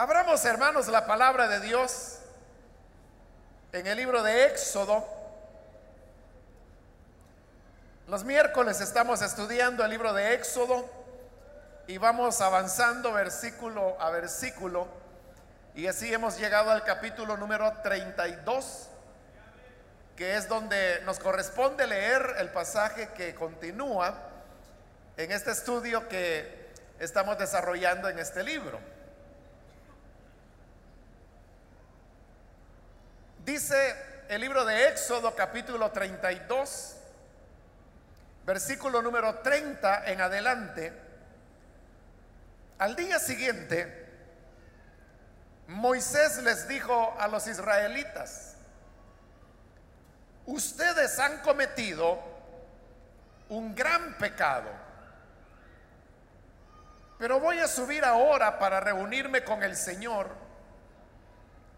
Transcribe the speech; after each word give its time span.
Abramos, 0.00 0.44
hermanos, 0.44 0.86
la 0.86 1.06
palabra 1.06 1.48
de 1.48 1.58
Dios 1.58 2.20
en 3.72 3.84
el 3.84 3.96
libro 3.96 4.22
de 4.22 4.44
Éxodo. 4.44 5.04
Los 8.06 8.22
miércoles 8.22 8.80
estamos 8.80 9.22
estudiando 9.22 9.84
el 9.84 9.90
libro 9.90 10.12
de 10.12 10.34
Éxodo 10.34 10.88
y 11.88 11.98
vamos 11.98 12.40
avanzando 12.40 13.12
versículo 13.12 14.00
a 14.00 14.10
versículo. 14.10 14.86
Y 15.74 15.88
así 15.88 16.14
hemos 16.14 16.38
llegado 16.38 16.70
al 16.70 16.84
capítulo 16.84 17.36
número 17.36 17.72
32, 17.82 18.90
que 20.14 20.36
es 20.36 20.48
donde 20.48 21.02
nos 21.06 21.18
corresponde 21.18 21.88
leer 21.88 22.36
el 22.38 22.50
pasaje 22.50 23.08
que 23.14 23.34
continúa 23.34 24.14
en 25.16 25.32
este 25.32 25.50
estudio 25.50 26.08
que 26.08 26.68
estamos 27.00 27.36
desarrollando 27.36 28.08
en 28.08 28.20
este 28.20 28.44
libro. 28.44 28.78
Dice 33.48 33.96
el 34.28 34.42
libro 34.42 34.62
de 34.66 34.88
Éxodo 34.88 35.34
capítulo 35.34 35.90
32, 35.90 36.96
versículo 38.44 39.00
número 39.00 39.36
30 39.36 40.04
en 40.04 40.20
adelante. 40.20 40.92
Al 42.76 42.94
día 42.94 43.18
siguiente, 43.18 44.06
Moisés 45.66 46.42
les 46.42 46.68
dijo 46.68 47.16
a 47.18 47.26
los 47.26 47.46
israelitas, 47.46 48.56
ustedes 50.44 51.18
han 51.18 51.38
cometido 51.38 52.18
un 53.48 53.74
gran 53.74 54.18
pecado, 54.18 54.68
pero 57.18 57.40
voy 57.40 57.60
a 57.60 57.66
subir 57.66 58.04
ahora 58.04 58.58
para 58.58 58.78
reunirme 58.78 59.42
con 59.42 59.62
el 59.62 59.74
Señor 59.74 60.47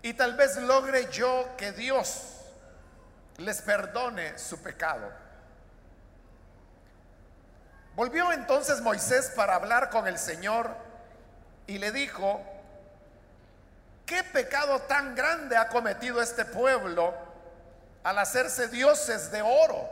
y 0.03 0.15
tal 0.15 0.35
vez 0.35 0.57
logre 0.57 1.11
yo 1.11 1.49
que 1.57 1.73
Dios 1.73 2.41
les 3.39 3.61
perdone 3.63 4.39
su 4.39 4.61
pecado. 4.63 5.11
Volvió 7.95 8.33
entonces 8.33 8.81
Moisés 8.81 9.33
para 9.37 9.55
hablar 9.55 9.91
con 9.91 10.07
el 10.07 10.19
Señor 10.19 10.75
y 11.67 11.79
le 11.79 11.93
dijo, 11.93 12.41
¿qué 14.07 14.25
pecado 14.25 14.81
tan 14.83 15.15
grande 15.15 15.57
ha 15.57 15.69
cometido 15.69 16.23
este 16.23 16.45
pueblo 16.45 17.15
al 18.03 18.19
hacerse 18.19 18.69
dioses 18.69 19.31
de 19.31 19.43
oro? 19.43 19.89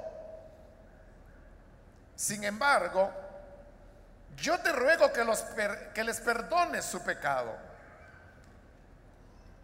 Sin 2.17 2.45
embargo, 2.45 3.13
yo 4.37 4.59
te 4.61 4.73
ruego 4.73 5.13
que, 5.13 5.25
los, 5.25 5.45
que 5.95 6.05
les 6.05 6.21
perdones 6.21 6.85
su 6.85 7.03
pecado. 7.03 7.68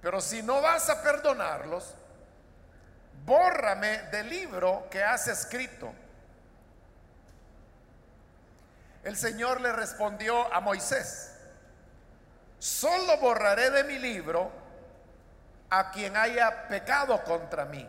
Pero 0.05 0.21
si 0.21 0.43
no 0.43 0.61
vas 0.61 0.91
a 0.91 1.03
perdonarlos, 1.03 1.95
bórrame 3.25 4.03
del 4.11 4.29
libro 4.29 4.87
que 4.91 5.03
has 5.03 5.29
escrito. 5.29 5.95
El 9.03 9.17
Señor 9.17 9.63
le 9.63 9.73
respondió 9.73 10.53
a 10.53 10.61
Moisés, 10.61 11.33
solo 12.59 13.17
borraré 13.17 13.71
de 13.71 13.85
mi 13.85 13.99
libro 13.99 14.53
a 15.71 15.91
quien 15.91 16.19
haya 16.19 16.69
pecado 16.69 17.25
contra 17.25 17.65
mí. 17.65 17.89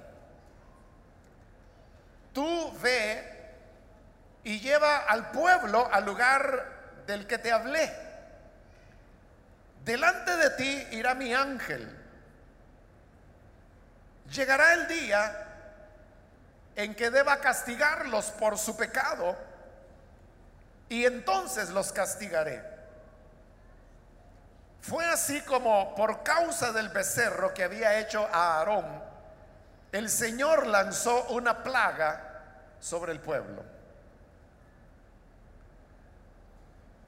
Tú 2.31 2.77
ve 2.79 3.51
y 4.45 4.61
lleva 4.61 4.99
al 4.99 5.31
pueblo 5.31 5.89
al 5.91 6.05
lugar 6.05 7.03
del 7.07 7.27
que 7.27 7.39
te 7.39 7.51
hablé. 7.51 7.93
Delante 9.83 10.37
de 10.37 10.49
ti 10.51 10.87
irá 10.91 11.13
mi 11.13 11.33
ángel 11.33 12.03
Llegará 14.31 14.73
el 14.73 14.87
día 14.87 15.47
en 16.75 16.95
que 16.95 17.09
deba 17.09 17.39
castigarlos 17.39 18.31
por 18.31 18.57
su 18.57 18.75
pecado 18.75 19.35
y 20.89 21.05
entonces 21.05 21.69
los 21.69 21.91
castigaré. 21.91 22.63
Fue 24.81 25.05
así 25.05 25.41
como 25.41 25.95
por 25.95 26.21
causa 26.23 26.71
del 26.71 26.89
becerro 26.89 27.53
que 27.53 27.63
había 27.63 27.97
hecho 27.97 28.27
a 28.31 28.59
Aarón, 28.59 29.03
el 29.91 30.09
Señor 30.09 30.67
lanzó 30.67 31.25
una 31.29 31.63
plaga 31.63 32.21
sobre 32.79 33.13
el 33.13 33.19
pueblo. 33.19 33.63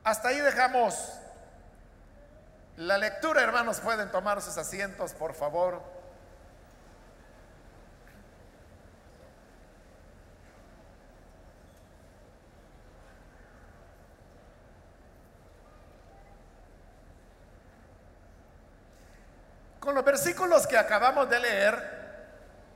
Hasta 0.04 0.30
ahí 0.30 0.40
dejamos 0.40 1.20
la 2.78 2.98
lectura, 2.98 3.42
hermanos. 3.42 3.82
Pueden 3.82 4.10
tomar 4.10 4.42
sus 4.42 4.58
asientos, 4.58 5.14
por 5.14 5.34
favor. 5.34 5.97
Con 19.88 19.96
los 19.96 20.04
versículos 20.04 20.68
que 20.68 20.78
acabamos 20.78 21.30
de 21.30 21.40
leer, 21.40 21.82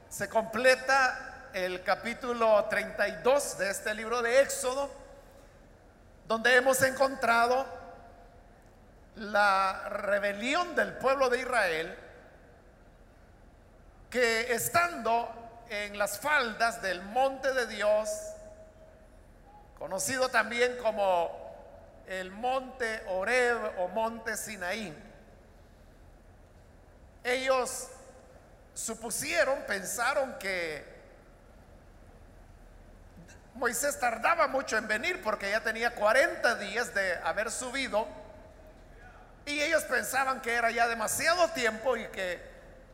se 0.07 0.29
completa 0.29 1.49
el 1.51 1.83
capítulo 1.83 2.63
32 2.69 3.57
de 3.57 3.69
este 3.69 3.93
libro 3.93 4.21
de 4.21 4.39
Éxodo, 4.39 4.89
donde 6.25 6.55
hemos 6.55 6.81
encontrado 6.83 7.65
la 9.17 9.89
rebelión 9.89 10.73
del 10.73 10.93
pueblo 10.93 11.29
de 11.29 11.39
Israel, 11.39 11.97
que 14.09 14.53
estando 14.53 15.65
en 15.69 15.97
las 15.97 16.17
faldas 16.17 16.81
del 16.81 17.01
monte 17.01 17.51
de 17.53 17.67
Dios, 17.67 18.09
conocido 19.77 20.29
también 20.29 20.77
como 20.77 21.57
el 22.07 22.31
monte 22.31 23.03
Oreb 23.09 23.81
o 23.81 23.89
monte 23.89 24.37
Sinaí, 24.37 25.10
ellos 27.23 27.87
supusieron, 28.73 29.61
pensaron 29.67 30.37
que 30.39 30.85
Moisés 33.53 33.99
tardaba 33.99 34.47
mucho 34.47 34.77
en 34.77 34.87
venir 34.87 35.21
porque 35.21 35.51
ya 35.51 35.61
tenía 35.61 35.93
40 35.93 36.55
días 36.55 36.93
de 36.93 37.15
haber 37.23 37.51
subido 37.51 38.07
y 39.45 39.61
ellos 39.61 39.83
pensaban 39.83 40.41
que 40.41 40.53
era 40.53 40.71
ya 40.71 40.87
demasiado 40.87 41.49
tiempo 41.49 41.97
y 41.97 42.07
que 42.07 42.41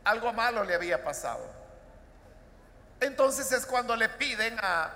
algo 0.04 0.32
malo 0.32 0.64
le 0.64 0.74
había 0.74 1.04
pasado. 1.04 1.44
Entonces 3.00 3.52
es 3.52 3.64
cuando 3.66 3.94
le 3.96 4.08
piden 4.08 4.58
a, 4.60 4.90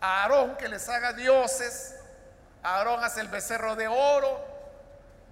Aarón 0.00 0.56
que 0.56 0.68
les 0.68 0.88
haga 0.88 1.14
dioses. 1.14 1.96
Aarón 2.62 3.02
hace 3.02 3.22
el 3.22 3.28
becerro 3.28 3.74
de 3.74 3.88
oro. 3.88 4.44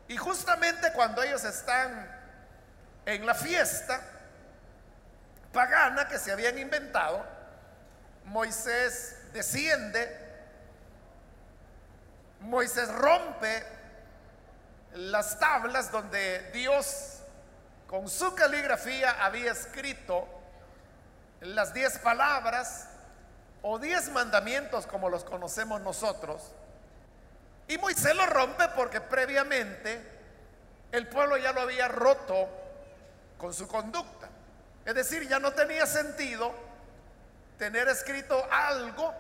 Y 0.09 0.17
justamente 0.17 0.93
cuando 0.95 1.23
ellos 1.23 1.45
están 1.45 2.12
en 3.07 3.27
la 3.27 3.35
fiesta 3.35 4.01
pagana 5.53 6.09
que 6.09 6.19
se 6.19 6.33
habían 6.33 6.59
inventado, 6.59 7.25
Moisés 8.25 9.17
desciende, 9.33 10.19
Moisés 12.41 12.89
rompe 12.89 13.65
las 14.95 15.39
tablas 15.39 15.91
donde 15.91 16.51
Dios 16.53 17.19
con 17.87 18.09
su 18.09 18.35
caligrafía 18.35 19.25
había 19.25 19.53
escrito 19.53 20.27
las 21.41 21.75
diez 21.75 21.99
palabras 21.99 22.89
o 23.63 23.79
diez 23.79 24.09
mandamientos 24.11 24.87
como 24.87 25.09
los 25.09 25.25
conocemos 25.25 25.81
nosotros. 25.81 26.53
Y 27.69 27.79
Moisés 27.79 28.15
lo 28.15 28.27
rompe 28.27 28.69
porque 28.77 29.01
previamente 29.01 30.03
el 30.91 31.09
pueblo 31.09 31.37
ya 31.37 31.53
lo 31.53 31.63
había 31.63 31.89
roto 31.89 32.62
con 33.43 33.53
su 33.53 33.67
conducta. 33.67 34.29
Es 34.85 34.95
decir, 34.95 35.29
ya 35.29 35.41
no 35.41 35.51
tenía 35.53 35.85
sentido 35.85 36.55
tener 37.59 37.89
escrito 37.89 38.47
algo 38.53 39.13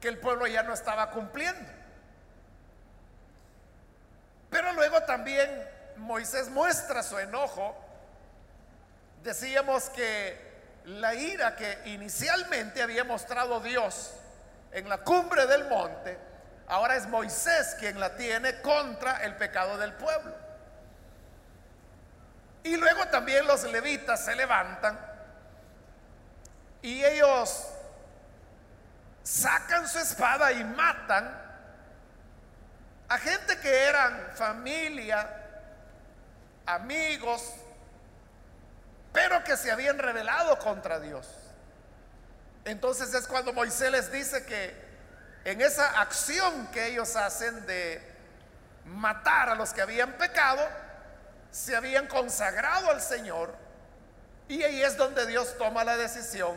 que 0.00 0.08
el 0.08 0.18
pueblo 0.18 0.46
ya 0.46 0.62
no 0.62 0.72
estaba 0.72 1.10
cumpliendo. 1.10 1.70
Pero 4.48 4.72
luego 4.72 5.02
también 5.02 5.68
Moisés 5.98 6.48
muestra 6.48 7.02
su 7.02 7.18
enojo. 7.18 7.76
Decíamos 9.22 9.90
que 9.90 10.80
la 10.86 11.14
ira 11.14 11.54
que 11.54 11.78
inicialmente 11.84 12.82
había 12.82 13.04
mostrado 13.04 13.60
Dios 13.60 14.14
en 14.72 14.88
la 14.88 14.96
cumbre 14.96 15.46
del 15.46 15.68
monte, 15.68 16.16
ahora 16.68 16.96
es 16.96 17.06
Moisés 17.06 17.76
quien 17.78 18.00
la 18.00 18.16
tiene 18.16 18.62
contra 18.62 19.22
el 19.24 19.36
pecado 19.36 19.76
del 19.76 19.92
pueblo. 19.92 20.41
Y 22.64 22.76
luego 22.76 23.06
también 23.08 23.46
los 23.46 23.64
levitas 23.64 24.24
se 24.24 24.36
levantan 24.36 24.98
y 26.82 27.04
ellos 27.04 27.68
sacan 29.22 29.88
su 29.88 29.98
espada 29.98 30.52
y 30.52 30.64
matan 30.64 31.40
a 33.08 33.18
gente 33.18 33.58
que 33.58 33.84
eran 33.84 34.30
familia 34.34 35.28
amigos, 36.66 37.54
pero 39.12 39.44
que 39.44 39.56
se 39.56 39.70
habían 39.70 39.98
rebelado 39.98 40.58
contra 40.58 40.98
Dios. 40.98 41.28
Entonces 42.64 43.12
es 43.14 43.26
cuando 43.26 43.52
Moisés 43.52 43.90
les 43.90 44.10
dice 44.10 44.44
que 44.44 44.74
en 45.44 45.60
esa 45.60 46.00
acción 46.00 46.68
que 46.68 46.86
ellos 46.86 47.14
hacen 47.16 47.66
de 47.66 48.00
matar 48.84 49.50
a 49.50 49.54
los 49.54 49.72
que 49.72 49.82
habían 49.82 50.12
pecado, 50.12 50.66
se 51.52 51.76
habían 51.76 52.08
consagrado 52.08 52.90
al 52.90 53.00
Señor 53.00 53.54
y 54.48 54.62
ahí 54.64 54.82
es 54.82 54.96
donde 54.96 55.26
Dios 55.26 55.56
toma 55.58 55.84
la 55.84 55.96
decisión 55.96 56.56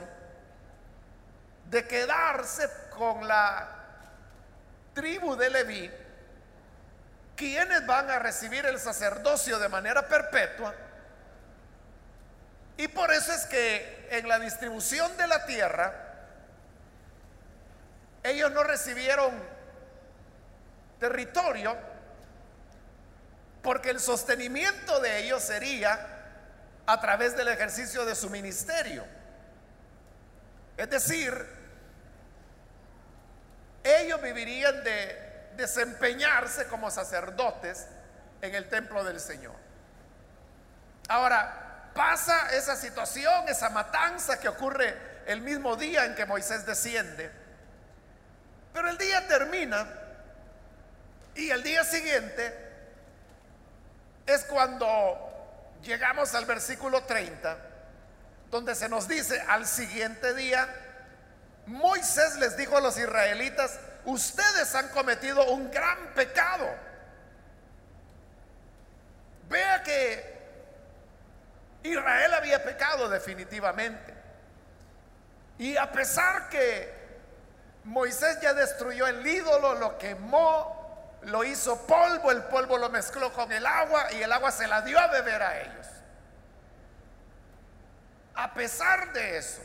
de 1.69 1.85
quedarse 1.85 2.69
con 2.97 3.27
la 3.27 3.69
tribu 4.93 5.35
de 5.35 5.49
Leví, 5.49 5.91
quienes 7.35 7.85
van 7.85 8.09
a 8.09 8.19
recibir 8.19 8.65
el 8.65 8.79
sacerdocio 8.79 9.59
de 9.59 9.67
manera 9.67 10.07
perpetua. 10.07 10.73
Y 12.77 12.87
por 12.87 13.11
eso 13.11 13.33
es 13.33 13.45
que 13.45 14.07
en 14.11 14.27
la 14.27 14.39
distribución 14.39 15.15
de 15.17 15.27
la 15.27 15.45
tierra, 15.45 15.93
ellos 18.23 18.51
no 18.51 18.63
recibieron 18.63 19.33
territorio, 20.99 21.77
porque 23.65 23.89
el 23.89 23.99
sostenimiento 23.99 24.99
de 24.99 25.23
ellos 25.23 25.41
sería 25.41 25.99
a 26.85 27.01
través 27.01 27.35
del 27.35 27.47
ejercicio 27.47 28.05
de 28.05 28.13
su 28.13 28.29
ministerio. 28.29 29.03
Es 30.77 30.87
decir, 30.87 31.33
ellos 33.83 34.21
vivirían 34.21 34.83
de 34.83 35.49
desempeñarse 35.57 36.67
como 36.67 36.91
sacerdotes 36.91 37.87
en 38.39 38.53
el 38.53 38.69
templo 38.69 39.03
del 39.03 39.19
Señor. 39.19 39.55
Ahora, 41.07 41.89
pasa 41.95 42.51
esa 42.51 42.75
situación, 42.75 43.49
esa 43.49 43.71
matanza 43.71 44.39
que 44.39 44.47
ocurre 44.47 44.95
el 45.25 45.41
mismo 45.41 45.75
día 45.75 46.05
en 46.05 46.13
que 46.13 46.27
Moisés 46.27 46.67
desciende, 46.67 47.31
pero 48.71 48.89
el 48.89 48.97
día 48.99 49.27
termina 49.27 49.87
y 51.33 51.49
el 51.49 51.63
día 51.63 51.83
siguiente 51.83 52.64
es 54.25 54.43
cuando 54.45 55.17
llegamos 55.83 56.33
al 56.33 56.45
versículo 56.45 57.03
30, 57.03 57.57
donde 58.49 58.75
se 58.75 58.89
nos 58.89 59.07
dice, 59.07 59.41
al 59.47 59.65
siguiente 59.65 60.33
día, 60.33 60.67
Moisés 61.67 62.35
les 62.37 62.57
dijo 62.57 62.77
a 62.77 62.81
los 62.81 62.97
israelitas, 62.97 63.79
ustedes 64.05 64.73
han 64.75 64.89
cometido 64.89 65.45
un 65.51 65.71
gran 65.71 66.13
pecado. 66.13 66.67
Vea 69.49 69.83
que 69.83 70.35
Israel 71.83 72.33
había 72.33 72.63
pecado 72.63 73.09
definitivamente. 73.09 74.13
Y 75.57 75.77
a 75.77 75.91
pesar 75.91 76.49
que 76.49 76.93
Moisés 77.83 78.39
ya 78.41 78.53
destruyó 78.53 79.07
el 79.07 79.25
ídolo, 79.25 79.75
lo 79.75 79.97
quemó, 79.97 80.74
lo 81.25 81.43
hizo 81.43 81.85
polvo, 81.87 82.31
el 82.31 82.43
polvo 82.43 82.77
lo 82.77 82.89
mezcló 82.89 83.33
con 83.33 83.51
el 83.51 83.65
agua 83.65 84.11
y 84.13 84.21
el 84.21 84.31
agua 84.31 84.51
se 84.51 84.67
la 84.67 84.81
dio 84.81 84.99
a 84.99 85.07
beber 85.07 85.41
a 85.41 85.61
ellos. 85.61 85.87
A 88.35 88.53
pesar 88.53 89.11
de 89.13 89.37
eso, 89.37 89.61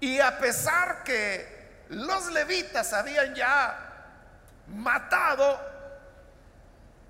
y 0.00 0.20
a 0.20 0.38
pesar 0.38 1.04
que 1.04 1.84
los 1.90 2.26
levitas 2.32 2.92
habían 2.92 3.34
ya 3.34 3.78
matado 4.68 5.60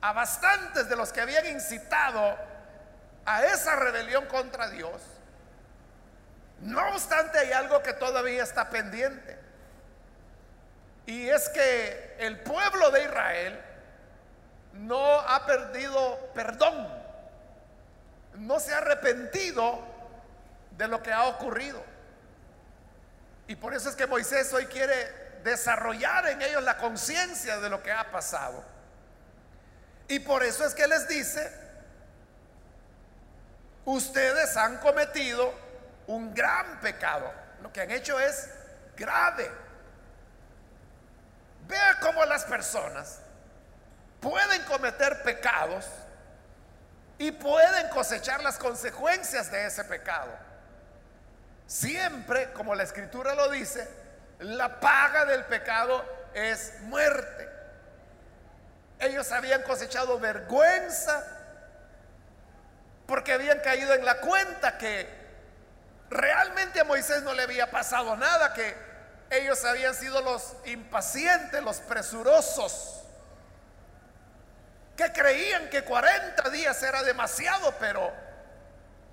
a 0.00 0.12
bastantes 0.12 0.88
de 0.88 0.96
los 0.96 1.12
que 1.12 1.20
habían 1.20 1.46
incitado 1.46 2.36
a 3.24 3.44
esa 3.46 3.76
rebelión 3.76 4.26
contra 4.26 4.68
Dios, 4.68 5.00
no 6.60 6.86
obstante 6.90 7.38
hay 7.38 7.52
algo 7.52 7.82
que 7.82 7.94
todavía 7.94 8.42
está 8.42 8.68
pendiente. 8.68 9.38
Y 11.06 11.28
es 11.28 11.48
que 11.48 12.07
el 12.18 12.40
pueblo 12.40 12.90
de 12.90 13.04
Israel 13.04 13.60
no 14.72 15.20
ha 15.20 15.46
perdido 15.46 16.30
perdón, 16.34 16.88
no 18.34 18.60
se 18.60 18.74
ha 18.74 18.78
arrepentido 18.78 19.80
de 20.72 20.88
lo 20.88 21.02
que 21.02 21.12
ha 21.12 21.26
ocurrido. 21.26 21.82
Y 23.46 23.56
por 23.56 23.74
eso 23.74 23.88
es 23.88 23.96
que 23.96 24.06
Moisés 24.06 24.52
hoy 24.52 24.66
quiere 24.66 25.40
desarrollar 25.42 26.26
en 26.28 26.42
ellos 26.42 26.62
la 26.62 26.76
conciencia 26.76 27.58
de 27.58 27.70
lo 27.70 27.82
que 27.82 27.90
ha 27.90 28.10
pasado. 28.10 28.62
Y 30.06 30.20
por 30.20 30.42
eso 30.42 30.64
es 30.64 30.74
que 30.74 30.86
les 30.86 31.08
dice, 31.08 31.50
ustedes 33.84 34.56
han 34.56 34.78
cometido 34.78 35.52
un 36.06 36.34
gran 36.34 36.80
pecado. 36.80 37.32
Lo 37.62 37.72
que 37.72 37.80
han 37.80 37.90
hecho 37.90 38.18
es 38.18 38.50
grave. 38.96 39.50
Vea 41.68 41.98
cómo 42.00 42.24
las 42.24 42.44
personas 42.44 43.20
pueden 44.20 44.62
cometer 44.64 45.22
pecados 45.22 45.84
y 47.18 47.30
pueden 47.30 47.88
cosechar 47.90 48.42
las 48.42 48.58
consecuencias 48.58 49.50
de 49.50 49.66
ese 49.66 49.84
pecado. 49.84 50.32
Siempre, 51.66 52.50
como 52.52 52.74
la 52.74 52.84
escritura 52.84 53.34
lo 53.34 53.50
dice, 53.50 53.86
la 54.38 54.80
paga 54.80 55.26
del 55.26 55.44
pecado 55.44 56.02
es 56.32 56.80
muerte. 56.82 57.48
Ellos 58.98 59.30
habían 59.30 59.62
cosechado 59.62 60.18
vergüenza 60.18 61.22
porque 63.06 63.32
habían 63.32 63.60
caído 63.60 63.92
en 63.92 64.04
la 64.04 64.20
cuenta 64.20 64.78
que 64.78 65.06
realmente 66.08 66.80
a 66.80 66.84
Moisés 66.84 67.22
no 67.22 67.34
le 67.34 67.42
había 67.42 67.70
pasado 67.70 68.16
nada, 68.16 68.54
que 68.54 68.87
ellos 69.30 69.64
habían 69.64 69.94
sido 69.94 70.20
los 70.22 70.54
impacientes, 70.64 71.62
los 71.62 71.80
presurosos, 71.80 73.02
que 74.96 75.12
creían 75.12 75.68
que 75.70 75.84
40 75.84 76.50
días 76.50 76.82
era 76.82 77.02
demasiado, 77.02 77.72
pero 77.78 78.12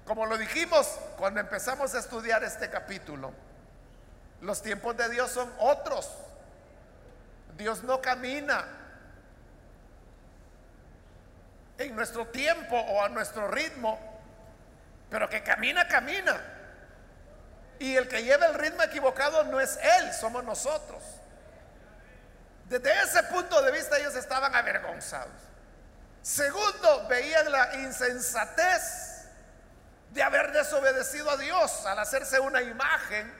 como 0.05 0.25
lo 0.25 0.37
dijimos 0.37 0.87
cuando 1.17 1.39
empezamos 1.39 1.93
a 1.95 1.99
estudiar 1.99 2.43
este 2.43 2.69
capítulo, 2.69 3.33
los 4.41 4.61
tiempos 4.61 4.95
de 4.97 5.09
Dios 5.09 5.31
son 5.31 5.51
otros. 5.59 6.11
Dios 7.57 7.83
no 7.83 8.01
camina 8.01 8.65
en 11.77 11.95
nuestro 11.95 12.27
tiempo 12.27 12.77
o 12.77 13.03
a 13.03 13.09
nuestro 13.09 13.47
ritmo, 13.47 13.99
pero 15.09 15.29
que 15.29 15.43
camina, 15.43 15.87
camina. 15.87 16.54
Y 17.79 17.95
el 17.95 18.07
que 18.07 18.23
lleva 18.23 18.47
el 18.47 18.53
ritmo 18.55 18.83
equivocado 18.83 19.43
no 19.45 19.59
es 19.59 19.77
Él, 19.77 20.13
somos 20.13 20.43
nosotros. 20.43 21.03
Desde 22.69 23.03
ese 23.03 23.23
punto 23.23 23.61
de 23.61 23.71
vista 23.71 23.97
ellos 23.97 24.15
estaban 24.15 24.55
avergonzados. 24.55 25.33
Segundo, 26.21 27.07
veían 27.07 27.51
la 27.51 27.75
insensatez 27.75 29.25
de 30.11 30.23
haber 30.23 30.51
desobedecido 30.51 31.29
a 31.29 31.37
Dios 31.37 31.85
al 31.85 31.99
hacerse 31.99 32.39
una 32.39 32.61
imagen, 32.61 33.31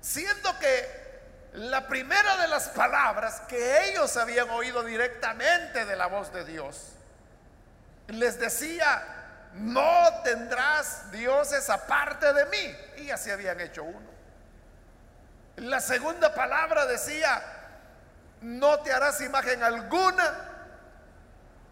siendo 0.00 0.56
que 0.58 1.06
la 1.54 1.88
primera 1.88 2.36
de 2.36 2.48
las 2.48 2.68
palabras 2.68 3.40
que 3.48 3.88
ellos 3.90 4.16
habían 4.16 4.50
oído 4.50 4.84
directamente 4.84 5.86
de 5.86 5.96
la 5.96 6.06
voz 6.06 6.32
de 6.32 6.44
Dios 6.44 6.92
les 8.08 8.38
decía, 8.38 9.15
no 9.58 10.22
tendrás 10.22 11.10
dioses 11.10 11.68
aparte 11.70 12.32
de 12.32 12.44
mí. 12.46 12.76
Y 12.98 13.10
así 13.10 13.30
habían 13.30 13.60
hecho 13.60 13.84
uno. 13.84 14.16
La 15.56 15.80
segunda 15.80 16.34
palabra 16.34 16.84
decía, 16.86 17.42
no 18.42 18.80
te 18.80 18.92
harás 18.92 19.20
imagen 19.22 19.62
alguna 19.62 20.52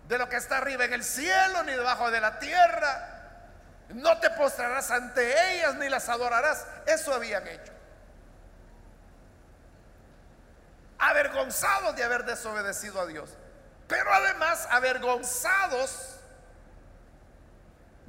de 0.08 0.18
lo 0.18 0.28
que 0.28 0.36
está 0.36 0.58
arriba 0.58 0.84
en 0.84 0.94
el 0.94 1.04
cielo 1.04 1.62
ni 1.64 1.72
debajo 1.72 2.10
de 2.10 2.20
la 2.20 2.38
tierra. 2.38 3.10
No 3.90 4.18
te 4.18 4.30
postrarás 4.30 4.90
ante 4.90 5.54
ellas 5.54 5.74
ni 5.74 5.88
las 5.90 6.08
adorarás. 6.08 6.66
Eso 6.86 7.12
habían 7.12 7.46
hecho. 7.46 7.72
Avergonzados 10.98 11.94
de 11.96 12.04
haber 12.04 12.24
desobedecido 12.24 13.00
a 13.00 13.06
Dios. 13.06 13.30
Pero 13.86 14.10
además 14.12 14.66
avergonzados 14.70 16.13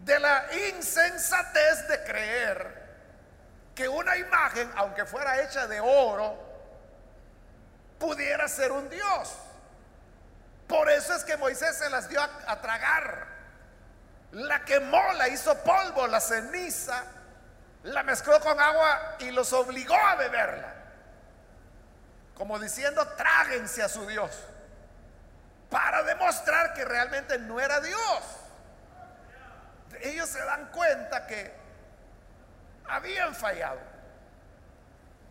de 0.05 0.19
la 0.19 0.45
insensatez 0.69 1.87
de 1.87 2.03
creer 2.03 2.85
que 3.73 3.89
una 3.89 4.15
imagen, 4.15 4.71
aunque 4.75 5.03
fuera 5.05 5.41
hecha 5.41 5.65
de 5.65 5.81
oro, 5.81 6.37
pudiera 7.97 8.47
ser 8.47 8.71
un 8.71 8.87
Dios. 8.87 9.35
Por 10.67 10.91
eso 10.91 11.15
es 11.15 11.23
que 11.23 11.35
Moisés 11.37 11.75
se 11.77 11.89
las 11.89 12.07
dio 12.07 12.21
a, 12.21 12.61
tragar. 12.61 13.27
La 14.31 14.63
quemó, 14.63 15.01
la 15.13 15.27
hizo 15.27 15.57
polvo, 15.63 16.05
la 16.05 16.21
ceniza, 16.21 17.03
la 17.83 18.03
mezcló 18.03 18.39
con 18.41 18.59
agua 18.59 19.15
y 19.19 19.31
los 19.31 19.53
obligó 19.53 19.95
a 19.95 20.15
beberla. 20.15 20.71
Como 22.35 22.59
diciendo, 22.59 23.07
tráguense 23.17 23.81
a 23.81 23.89
su 23.89 24.05
Dios 24.05 24.31
para 25.71 26.03
demostrar 26.03 26.75
que 26.75 26.85
realmente 26.85 27.39
no 27.39 27.59
era 27.59 27.79
Dios. 27.79 28.44
Ellos 30.01 30.29
se 30.29 30.39
dan 30.39 30.71
cuenta 30.71 31.27
que 31.27 31.53
habían 32.87 33.33
fallado. 33.35 33.79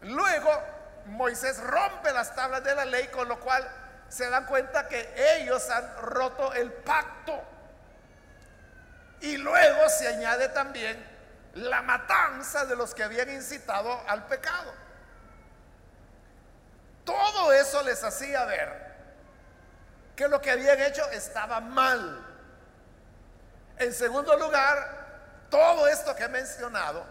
Luego 0.02 0.50
Moisés 1.06 1.60
rompe 1.60 2.12
las 2.12 2.34
tablas 2.34 2.64
de 2.64 2.74
la 2.74 2.84
ley, 2.84 3.08
con 3.08 3.28
lo 3.28 3.40
cual 3.40 3.66
se 4.08 4.28
dan 4.28 4.46
cuenta 4.46 4.88
que 4.88 5.12
ellos 5.36 5.68
han 5.70 5.96
roto 5.98 6.52
el 6.52 6.72
pacto. 6.72 7.42
Y 9.20 9.36
luego 9.36 9.88
se 9.88 10.08
añade 10.08 10.48
también 10.50 11.02
la 11.54 11.82
matanza 11.82 12.66
de 12.66 12.76
los 12.76 12.94
que 12.94 13.02
habían 13.02 13.30
incitado 13.30 14.02
al 14.08 14.26
pecado. 14.26 14.72
Todo 17.04 17.52
eso 17.52 17.82
les 17.82 18.02
hacía 18.02 18.44
ver 18.44 18.94
que 20.16 20.28
lo 20.28 20.40
que 20.40 20.50
habían 20.50 20.80
hecho 20.80 21.08
estaba 21.10 21.60
mal. 21.60 22.23
En 23.78 23.92
segundo 23.92 24.36
lugar, 24.36 25.04
todo 25.50 25.86
esto 25.88 26.14
que 26.14 26.24
he 26.24 26.28
mencionado 26.28 27.04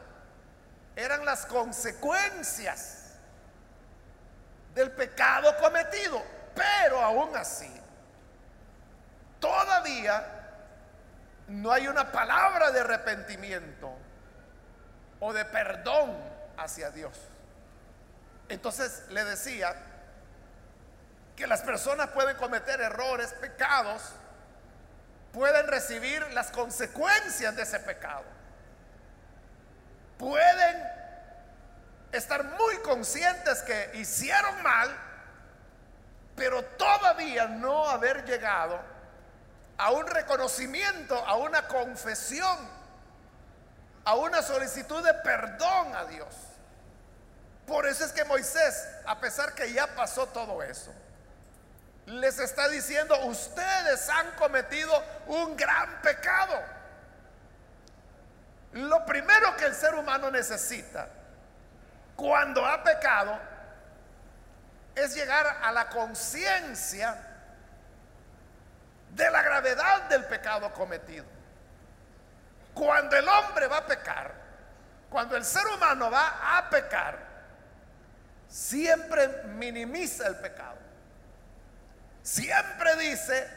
eran 0.95 1.25
las 1.25 1.45
consecuencias 1.45 3.13
del 4.73 4.91
pecado 4.91 5.55
cometido. 5.57 6.21
Pero 6.55 6.99
aún 6.99 7.35
así, 7.35 7.71
todavía 9.39 10.23
no 11.47 11.71
hay 11.71 11.87
una 11.87 12.11
palabra 12.11 12.71
de 12.71 12.81
arrepentimiento 12.81 13.91
o 15.19 15.33
de 15.33 15.45
perdón 15.45 16.15
hacia 16.57 16.91
Dios. 16.91 17.17
Entonces 18.49 19.03
le 19.09 19.23
decía 19.23 19.75
que 21.35 21.47
las 21.47 21.61
personas 21.61 22.09
pueden 22.09 22.37
cometer 22.37 22.79
errores, 22.81 23.33
pecados, 23.33 24.13
pueden 25.33 25.67
recibir 25.67 26.25
las 26.31 26.51
consecuencias 26.51 27.55
de 27.55 27.63
ese 27.63 27.79
pecado. 27.79 28.23
Pueden 30.17 30.83
estar 32.11 32.43
muy 32.43 32.77
conscientes 32.77 33.63
que 33.63 33.91
hicieron 33.95 34.61
mal, 34.61 34.95
pero 36.35 36.63
todavía 36.63 37.47
no 37.47 37.89
haber 37.89 38.23
llegado 38.25 38.79
a 39.77 39.91
un 39.91 40.05
reconocimiento, 40.05 41.17
a 41.17 41.35
una 41.35 41.67
confesión, 41.67 42.57
a 44.05 44.15
una 44.15 44.43
solicitud 44.43 45.03
de 45.03 45.15
perdón 45.15 45.95
a 45.95 46.05
Dios. 46.05 46.35
Por 47.65 47.87
eso 47.87 48.05
es 48.05 48.11
que 48.11 48.23
Moisés, 48.23 48.87
a 49.05 49.19
pesar 49.19 49.53
que 49.55 49.73
ya 49.73 49.87
pasó 49.95 50.27
todo 50.27 50.61
eso, 50.61 50.93
les 52.05 52.37
está 52.39 52.67
diciendo, 52.67 53.17
ustedes 53.25 54.09
han 54.09 54.31
cometido 54.31 54.91
un 55.27 55.55
gran 55.55 56.01
pecado. 56.01 56.61
Lo 58.73 59.05
primero 59.05 59.55
que 59.55 59.65
el 59.65 59.75
ser 59.75 59.95
humano 59.95 60.31
necesita 60.31 61.07
cuando 62.15 62.65
ha 62.65 62.83
pecado 62.83 63.39
es 64.95 65.15
llegar 65.15 65.59
a 65.61 65.71
la 65.71 65.89
conciencia 65.89 67.15
de 69.09 69.29
la 69.29 69.41
gravedad 69.41 70.03
del 70.09 70.25
pecado 70.25 70.71
cometido. 70.73 71.25
Cuando 72.73 73.15
el 73.15 73.27
hombre 73.27 73.67
va 73.67 73.77
a 73.77 73.85
pecar, 73.85 74.33
cuando 75.09 75.35
el 75.37 75.45
ser 75.45 75.65
humano 75.67 76.09
va 76.09 76.57
a 76.57 76.69
pecar, 76.69 77.17
siempre 78.47 79.27
minimiza 79.55 80.27
el 80.27 80.35
pecado. 80.37 80.82
Siempre 82.23 82.95
dice, 82.95 83.49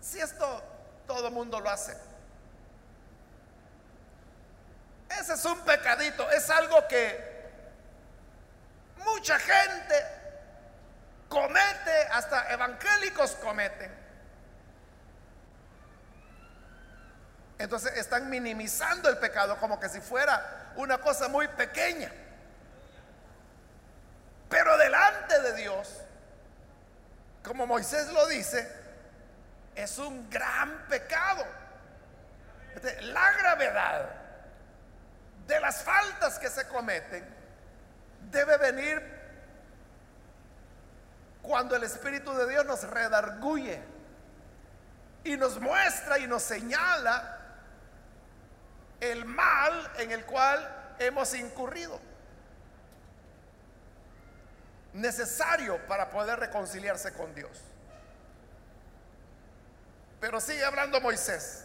si 0.00 0.18
esto 0.18 0.62
todo 1.06 1.28
el 1.28 1.34
mundo 1.34 1.60
lo 1.60 1.68
hace, 1.68 1.94
ese 5.20 5.34
es 5.34 5.44
un 5.44 5.60
pecadito, 5.60 6.30
es 6.30 6.48
algo 6.48 6.88
que 6.88 7.36
mucha 9.04 9.38
gente 9.38 10.04
comete, 11.28 12.02
hasta 12.10 12.50
evangélicos 12.52 13.32
cometen. 13.32 13.94
Entonces 17.58 17.96
están 17.96 18.30
minimizando 18.30 19.08
el 19.10 19.18
pecado 19.18 19.58
como 19.58 19.78
que 19.78 19.88
si 19.88 20.00
fuera 20.00 20.72
una 20.76 20.98
cosa 20.98 21.28
muy 21.28 21.48
pequeña. 21.48 22.10
Pero 24.48 24.76
delante 24.78 25.40
de 25.40 25.54
Dios, 25.54 26.00
como 27.46 27.64
Moisés 27.64 28.08
lo 28.12 28.26
dice, 28.26 28.68
es 29.76 29.98
un 29.98 30.28
gran 30.28 30.86
pecado. 30.88 31.46
La 33.02 33.32
gravedad 33.32 34.10
de 35.46 35.60
las 35.60 35.82
faltas 35.84 36.40
que 36.40 36.50
se 36.50 36.66
cometen 36.66 37.24
debe 38.32 38.56
venir 38.58 39.00
cuando 41.40 41.76
el 41.76 41.84
Espíritu 41.84 42.34
de 42.34 42.48
Dios 42.48 42.66
nos 42.66 42.82
redarguye 42.82 43.80
y 45.22 45.36
nos 45.36 45.60
muestra 45.60 46.18
y 46.18 46.26
nos 46.26 46.42
señala 46.42 47.38
el 48.98 49.24
mal 49.24 49.92
en 49.98 50.10
el 50.10 50.24
cual 50.26 50.94
hemos 50.98 51.32
incurrido. 51.34 52.00
Necesario 54.96 55.78
para 55.86 56.10
poder 56.10 56.38
reconciliarse 56.38 57.12
con 57.12 57.34
Dios. 57.34 57.62
Pero 60.20 60.40
sigue 60.40 60.64
hablando 60.64 61.00
Moisés 61.00 61.64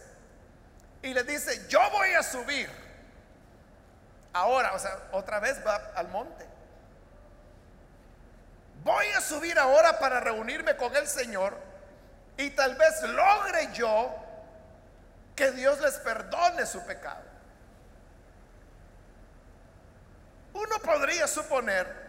y 1.02 1.12
le 1.12 1.24
dice, 1.24 1.66
yo 1.68 1.80
voy 1.90 2.10
a 2.10 2.22
subir 2.22 2.68
Ahora, 4.32 4.72
o 4.74 4.78
sea, 4.78 4.98
otra 5.12 5.40
vez 5.40 5.60
va 5.66 5.76
al 5.94 6.08
monte. 6.08 6.46
Voy 8.82 9.06
a 9.08 9.20
subir 9.20 9.58
ahora 9.58 9.98
para 9.98 10.20
reunirme 10.20 10.76
con 10.76 10.96
el 10.96 11.06
Señor 11.06 11.56
y 12.36 12.50
tal 12.50 12.74
vez 12.76 13.02
logre 13.02 13.68
yo 13.74 14.14
que 15.36 15.52
Dios 15.52 15.80
les 15.80 15.94
perdone 15.98 16.66
su 16.66 16.84
pecado. 16.84 17.22
Uno 20.54 20.78
podría 20.80 21.26
suponer 21.26 22.01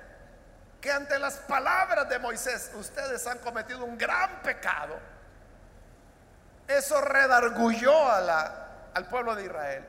que 0.83 0.91
ante 0.91 1.17
las 1.17 1.35
palabras 1.35 2.09
de 2.09 2.19
Moisés 2.19 2.69
ustedes 2.75 3.25
han 3.25 3.39
cometido 3.39 3.85
un 3.85 3.97
gran 3.97 4.41
pecado. 4.41 4.99
Eso 6.67 6.99
redargulló 6.99 8.11
a 8.11 8.19
la, 8.19 8.67
al 8.93 9.07
pueblo 9.07 9.33
de 9.33 9.45
Israel. 9.45 9.87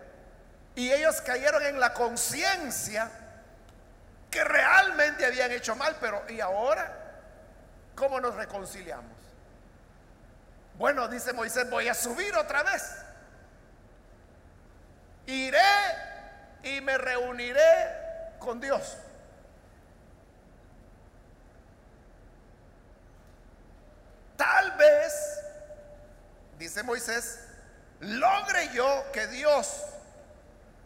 Y 0.76 0.92
ellos 0.92 1.20
cayeron 1.20 1.64
en 1.66 1.80
la 1.80 1.92
conciencia 1.92 3.10
que 4.30 4.44
realmente 4.44 5.26
habían 5.26 5.50
hecho 5.50 5.74
mal, 5.74 5.96
pero 6.00 6.22
¿y 6.28 6.40
ahora 6.40 6.92
cómo 7.96 8.20
nos 8.20 8.36
reconciliamos? 8.36 9.16
Bueno, 10.78 11.08
dice 11.08 11.32
Moisés, 11.32 11.68
voy 11.68 11.88
a 11.88 11.94
subir 11.94 12.36
otra 12.36 12.62
vez. 12.62 12.98
Iré 15.26 15.58
y 16.62 16.80
me 16.82 16.96
reuniré 16.98 18.36
con 18.38 18.60
Dios. 18.60 18.98
Tal 24.36 24.72
vez, 24.72 25.40
dice 26.74 26.82
Moisés, 26.82 27.38
logre 28.00 28.68
yo 28.70 29.04
que 29.12 29.28
Dios 29.28 29.80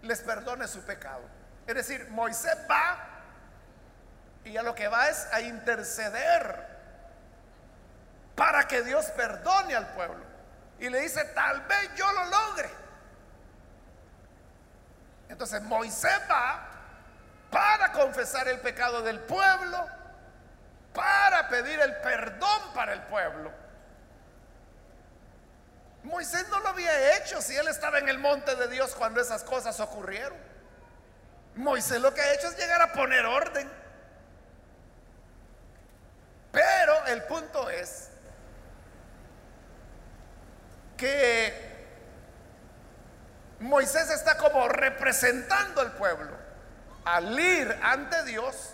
les 0.02 0.20
perdone 0.20 0.68
su 0.68 0.82
pecado. 0.82 1.22
Es 1.66 1.74
decir, 1.74 2.06
Moisés 2.10 2.58
va 2.70 2.98
y 4.44 4.54
a 4.58 4.62
lo 4.62 4.74
que 4.74 4.86
va 4.86 5.08
es 5.08 5.26
a 5.32 5.40
interceder 5.40 6.66
para 8.36 8.68
que 8.68 8.82
Dios 8.82 9.06
perdone 9.12 9.74
al 9.74 9.86
pueblo. 9.94 10.22
Y 10.78 10.90
le 10.90 11.00
dice, 11.00 11.24
tal 11.24 11.62
vez 11.62 11.94
yo 11.96 12.12
lo 12.12 12.24
logre. 12.26 12.68
Entonces 15.30 15.62
Moisés 15.62 16.20
va 16.30 16.68
para 17.50 17.92
confesar 17.92 18.46
el 18.48 18.60
pecado 18.60 19.00
del 19.00 19.20
pueblo, 19.20 19.88
para 20.92 21.48
pedir 21.48 21.80
el 21.80 21.96
perdón 21.96 22.74
para 22.74 22.92
el 22.92 23.00
pueblo 23.04 23.67
Moisés 26.08 26.48
no 26.48 26.58
lo 26.60 26.68
había 26.68 27.16
hecho 27.16 27.40
si 27.42 27.54
él 27.54 27.68
estaba 27.68 27.98
en 27.98 28.08
el 28.08 28.18
monte 28.18 28.56
de 28.56 28.68
Dios 28.68 28.94
cuando 28.94 29.20
esas 29.20 29.44
cosas 29.44 29.78
ocurrieron. 29.78 30.36
Moisés 31.54 32.00
lo 32.00 32.14
que 32.14 32.20
ha 32.20 32.34
hecho 32.34 32.48
es 32.48 32.56
llegar 32.56 32.80
a 32.80 32.92
poner 32.92 33.24
orden. 33.26 33.70
Pero 36.50 37.06
el 37.06 37.22
punto 37.24 37.68
es 37.68 38.08
que 40.96 41.68
Moisés 43.60 44.10
está 44.10 44.36
como 44.38 44.66
representando 44.68 45.80
al 45.82 45.92
pueblo 45.92 46.48
al 47.04 47.38
ir 47.38 47.78
ante 47.82 48.24
Dios 48.24 48.70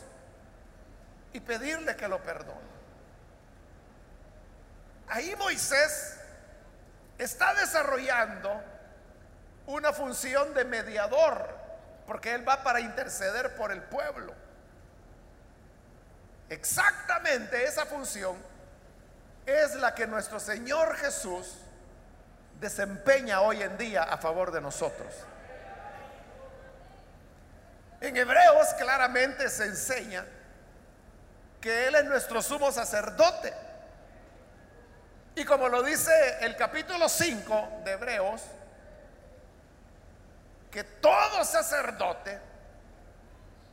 y 1.32 1.40
pedirle 1.40 1.96
que 1.96 2.08
lo 2.08 2.20
perdone. 2.22 2.74
ahí 5.08 5.34
Moisés 5.36 6.18
está 7.18 7.54
desarrollando 7.54 8.62
una 9.66 9.92
función 9.92 10.54
de 10.54 10.64
mediador, 10.64 11.48
porque 12.06 12.34
él 12.34 12.46
va 12.46 12.62
para 12.62 12.80
interceder 12.80 13.56
por 13.56 13.72
el 13.72 13.82
pueblo. 13.82 14.34
Exactamente 16.48 17.64
esa 17.64 17.86
función 17.86 18.36
es 19.46 19.74
la 19.76 19.94
que 19.94 20.06
nuestro 20.06 20.38
Señor 20.38 20.96
Jesús 20.96 21.58
desempeña 22.60 23.40
hoy 23.40 23.62
en 23.62 23.76
día 23.76 24.02
a 24.02 24.18
favor 24.18 24.52
de 24.52 24.60
nosotros. 24.60 25.14
En 28.00 28.16
Hebreos 28.16 28.68
claramente 28.78 29.48
se 29.48 29.64
enseña 29.64 30.26
que 31.60 31.86
Él 31.86 31.94
es 31.94 32.04
nuestro 32.04 32.42
sumo 32.42 32.70
sacerdote. 32.70 33.54
Y 35.36 35.44
como 35.44 35.68
lo 35.68 35.82
dice 35.82 36.12
el 36.40 36.56
capítulo 36.56 37.08
5 37.08 37.82
de 37.84 37.92
Hebreos, 37.92 38.42
que 40.70 40.84
todo 40.84 41.44
sacerdote 41.44 42.38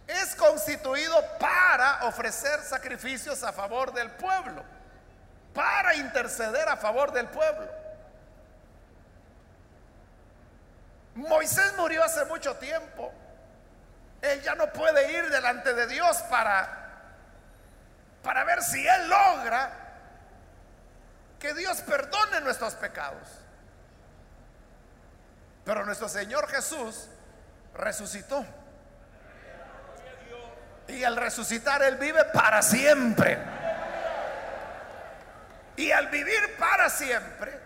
es 0.08 0.36
constituido 0.36 1.16
para 1.40 2.06
ofrecer 2.06 2.62
sacrificios 2.62 3.44
a 3.44 3.54
favor 3.54 3.94
del 3.94 4.10
pueblo, 4.12 4.64
para 5.54 5.96
interceder 5.96 6.68
a 6.68 6.78
favor 6.78 7.12
del 7.12 7.28
pueblo. 7.28 7.70
Moisés 11.16 11.74
murió 11.78 12.04
hace 12.04 12.26
mucho 12.26 12.56
tiempo. 12.56 13.12
Él 14.22 14.42
ya 14.42 14.56
no 14.56 14.72
puede 14.72 15.12
ir 15.12 15.30
delante 15.30 15.74
de 15.74 15.88
Dios 15.88 16.18
para 16.30 16.82
para 18.24 18.44
ver 18.44 18.62
si 18.62 18.88
él 18.88 19.10
logra 19.10 19.81
que 21.42 21.54
Dios 21.56 21.82
perdone 21.82 22.40
nuestros 22.42 22.76
pecados. 22.76 23.28
Pero 25.66 25.84
nuestro 25.86 26.08
Señor 26.08 26.48
Jesús 26.48 27.08
resucitó. 27.74 28.46
Y 30.88 31.04
al 31.04 31.18
resucitar 31.18 31.82
Él 31.82 31.98
vive 31.98 32.24
para 32.26 32.62
siempre. 32.62 33.40
Y 35.78 35.92
al 35.92 36.10
vivir 36.10 36.58
para 36.60 36.90
siempre, 36.90 37.60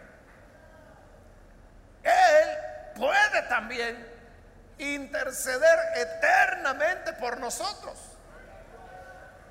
Él 2.03 2.57
puede 2.95 3.41
también 3.49 4.07
interceder 4.77 5.79
eternamente 5.95 7.11
por 7.13 7.39
nosotros. 7.41 7.97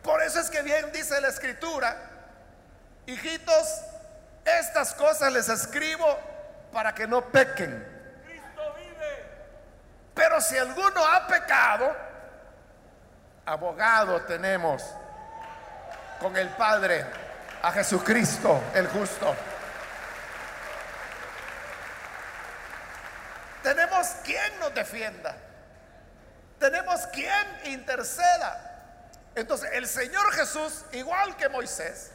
Por 0.03 0.23
eso 0.23 0.41
es 0.41 0.49
que 0.49 0.63
bien 0.63 0.93
dice 0.93 1.21
la 1.21 1.29
escritura, 1.29 1.97
hijitos, 3.07 3.85
estas 4.45 4.95
cosas 4.95 5.33
les 5.33 5.49
escribo 5.49 6.19
para 6.73 6.95
que 6.95 7.07
no 7.07 7.23
pequen. 7.31 7.93
Pero 10.15 10.41
si 10.41 10.57
alguno 10.57 11.05
ha 11.05 11.27
pecado, 11.27 11.95
abogado 13.47 14.23
tenemos 14.23 14.83
con 16.21 16.37
el 16.37 16.49
Padre, 16.51 17.05
a 17.63 17.73
Jesucristo 17.73 18.63
el 18.75 18.87
justo. 18.89 19.35
Tenemos 23.63 24.07
quien 24.23 24.59
nos 24.61 24.75
defienda. 24.75 25.35
Tenemos 26.59 27.07
quien 27.09 27.61
interceda. 27.65 28.71
Entonces 29.35 29.71
el 29.73 29.89
Señor 29.89 30.31
Jesús, 30.33 30.85
igual 30.93 31.37
que 31.37 31.49
Moisés, 31.49 32.13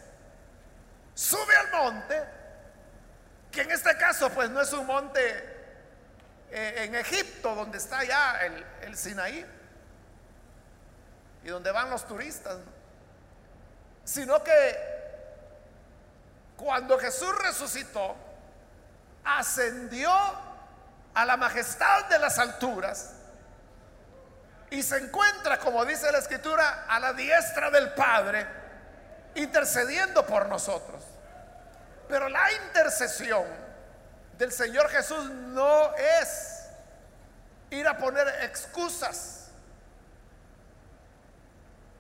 sube 1.20 1.54
al 1.54 1.72
monte, 1.72 2.24
que 3.52 3.62
en 3.62 3.72
este 3.72 3.98
caso 3.98 4.30
pues 4.30 4.50
no 4.50 4.62
es 4.62 4.72
un 4.72 4.86
monte 4.86 5.20
eh, 6.50 6.86
en 6.86 6.96
Egipto 6.96 7.54
donde 7.56 7.78
está 7.78 8.06
ya 8.06 8.40
el, 8.46 8.66
el 8.84 8.98
Sinaí 8.98 9.46
y 11.44 11.50
donde 11.50 11.72
van 11.72 11.90
los 11.90 12.08
turistas, 12.08 12.56
sino 14.06 14.42
que 14.42 14.78
cuando 16.56 16.98
Jesús 16.98 17.38
resucitó, 17.40 18.16
ascendió 19.26 20.14
a 21.14 21.26
la 21.26 21.36
majestad 21.36 22.06
de 22.06 22.18
las 22.18 22.40
alturas 22.40 23.12
y 24.70 24.82
se 24.84 24.98
encuentra, 24.98 25.60
como 25.60 25.84
dice 25.84 26.10
la 26.14 26.20
escritura, 26.20 26.86
a 26.88 26.98
la 27.02 27.12
diestra 27.12 27.70
del 27.72 27.92
Padre, 27.92 28.48
intercediendo 29.36 30.26
por 30.26 30.48
nosotros. 30.48 30.99
Pero 32.10 32.28
la 32.28 32.52
intercesión 32.52 33.46
del 34.38 34.52
Señor 34.52 34.90
Jesús 34.90 35.30
no 35.30 35.96
es 35.96 36.66
ir 37.70 37.88
a 37.88 37.98
poner 37.98 38.28
excusas 38.44 39.40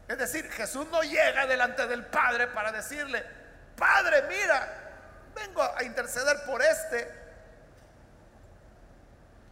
es 0.10 0.17
decir, 0.17 0.50
Jesús 0.50 0.88
no 0.89 1.04
llega 1.04 1.45
delante 1.45 1.86
del 1.86 2.04
Padre 2.04 2.48
para 2.48 2.72
decirle, 2.72 3.24
Padre, 3.78 4.24
mira, 4.24 4.67
vengo 5.36 5.62
a 5.62 5.84
interceder 5.84 6.43
por 6.45 6.63
este. 6.63 7.08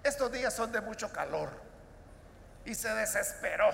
Estos 0.01 0.31
días 0.31 0.51
son 0.51 0.71
de 0.71 0.81
mucho 0.81 1.13
calor. 1.13 1.51
Y 2.65 2.73
se 2.73 2.89
desesperó. 2.89 3.69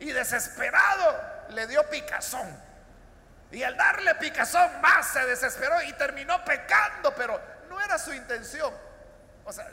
Y 0.00 0.10
desesperado 0.10 1.16
le 1.50 1.68
dio 1.68 1.88
picazón. 1.90 2.65
Y 3.50 3.62
al 3.62 3.76
darle 3.76 4.14
picazón 4.16 4.80
más 4.80 5.08
se 5.08 5.24
desesperó 5.24 5.80
y 5.82 5.92
terminó 5.94 6.44
pecando, 6.44 7.14
pero 7.14 7.40
no 7.68 7.80
era 7.80 7.98
su 7.98 8.12
intención. 8.12 8.72
O 9.44 9.52
sea, 9.52 9.68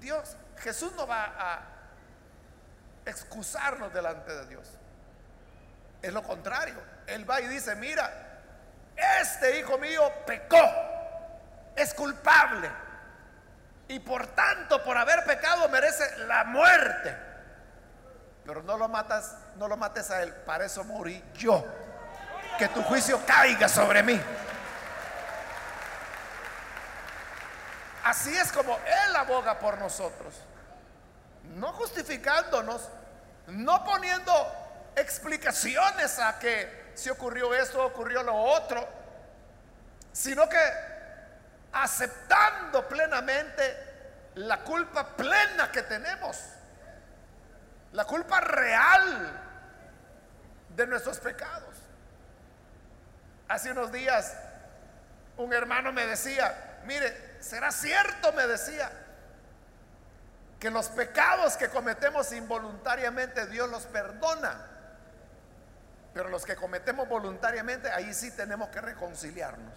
Dios, 0.00 0.36
Jesús 0.58 0.92
no 0.94 1.06
va 1.06 1.24
a 1.38 1.60
excusarnos 3.06 3.92
delante 3.92 4.32
de 4.32 4.46
Dios. 4.46 4.68
Es 6.02 6.12
lo 6.12 6.22
contrario. 6.22 6.76
Él 7.06 7.28
va 7.28 7.40
y 7.40 7.48
dice, 7.48 7.74
mira, 7.76 8.10
este 9.20 9.58
hijo 9.58 9.78
mío 9.78 10.02
pecó, 10.26 10.58
es 11.76 11.94
culpable. 11.94 12.70
Y 13.88 13.98
por 14.00 14.26
tanto, 14.28 14.82
por 14.84 14.96
haber 14.96 15.24
pecado, 15.24 15.68
merece 15.68 16.18
la 16.26 16.44
muerte. 16.44 17.16
Pero 18.44 18.62
no 18.62 18.76
lo 18.76 18.88
matas, 18.88 19.36
no 19.56 19.68
lo 19.68 19.76
mates 19.76 20.10
a 20.10 20.22
él. 20.22 20.32
Para 20.32 20.64
eso 20.64 20.84
morí 20.84 21.22
yo. 21.34 21.64
Que 22.60 22.68
tu 22.68 22.82
juicio 22.82 23.18
caiga 23.24 23.70
sobre 23.70 24.02
mí. 24.02 24.20
Así 28.04 28.36
es 28.36 28.52
como 28.52 28.76
Él 28.76 29.16
aboga 29.16 29.58
por 29.58 29.78
nosotros. 29.78 30.34
No 31.54 31.72
justificándonos, 31.72 32.86
no 33.46 33.82
poniendo 33.82 34.30
explicaciones 34.94 36.18
a 36.18 36.38
que 36.38 36.92
si 36.94 37.08
ocurrió 37.08 37.54
esto, 37.54 37.82
ocurrió 37.82 38.22
lo 38.22 38.34
otro, 38.36 38.86
sino 40.12 40.46
que 40.46 40.60
aceptando 41.72 42.86
plenamente 42.86 44.32
la 44.34 44.58
culpa 44.58 45.16
plena 45.16 45.72
que 45.72 45.82
tenemos, 45.84 46.38
la 47.92 48.04
culpa 48.04 48.38
real 48.42 49.46
de 50.76 50.86
nuestros 50.86 51.18
pecados. 51.20 51.70
Hace 53.50 53.72
unos 53.72 53.90
días 53.90 54.32
un 55.36 55.52
hermano 55.52 55.92
me 55.92 56.06
decía, 56.06 56.78
mire, 56.84 57.36
¿será 57.40 57.72
cierto? 57.72 58.32
Me 58.32 58.46
decía, 58.46 58.88
que 60.60 60.70
los 60.70 60.88
pecados 60.90 61.56
que 61.56 61.68
cometemos 61.68 62.30
involuntariamente 62.32 63.46
Dios 63.46 63.68
los 63.68 63.86
perdona. 63.86 64.66
Pero 66.14 66.28
los 66.28 66.44
que 66.44 66.54
cometemos 66.54 67.08
voluntariamente, 67.08 67.90
ahí 67.90 68.14
sí 68.14 68.30
tenemos 68.30 68.68
que 68.68 68.80
reconciliarnos. 68.80 69.74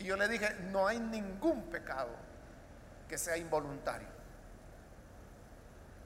Y 0.00 0.06
yo 0.06 0.16
le 0.16 0.26
dije, 0.26 0.52
no 0.72 0.88
hay 0.88 0.98
ningún 0.98 1.70
pecado 1.70 2.10
que 3.08 3.18
sea 3.18 3.36
involuntario. 3.36 4.08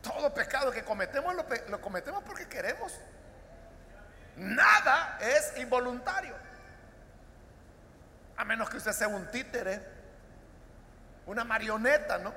Todo 0.03 0.35
pecado 0.35 0.71
que 0.71 0.85
cometemos 0.85 1.35
lo, 1.35 1.81
cometemos 1.81 2.23
porque 2.25 2.47
queremos. 2.47 2.93
Nada 4.37 5.19
es 5.21 5.57
involuntario. 5.59 6.35
A 8.37 8.45
menos 8.45 8.69
que 8.69 8.77
usted 8.77 8.93
sea 8.93 9.09
un 9.09 9.31
títere, 9.31 9.81
una 11.27 11.43
marioneta, 11.45 12.19
¿no? 12.19 12.35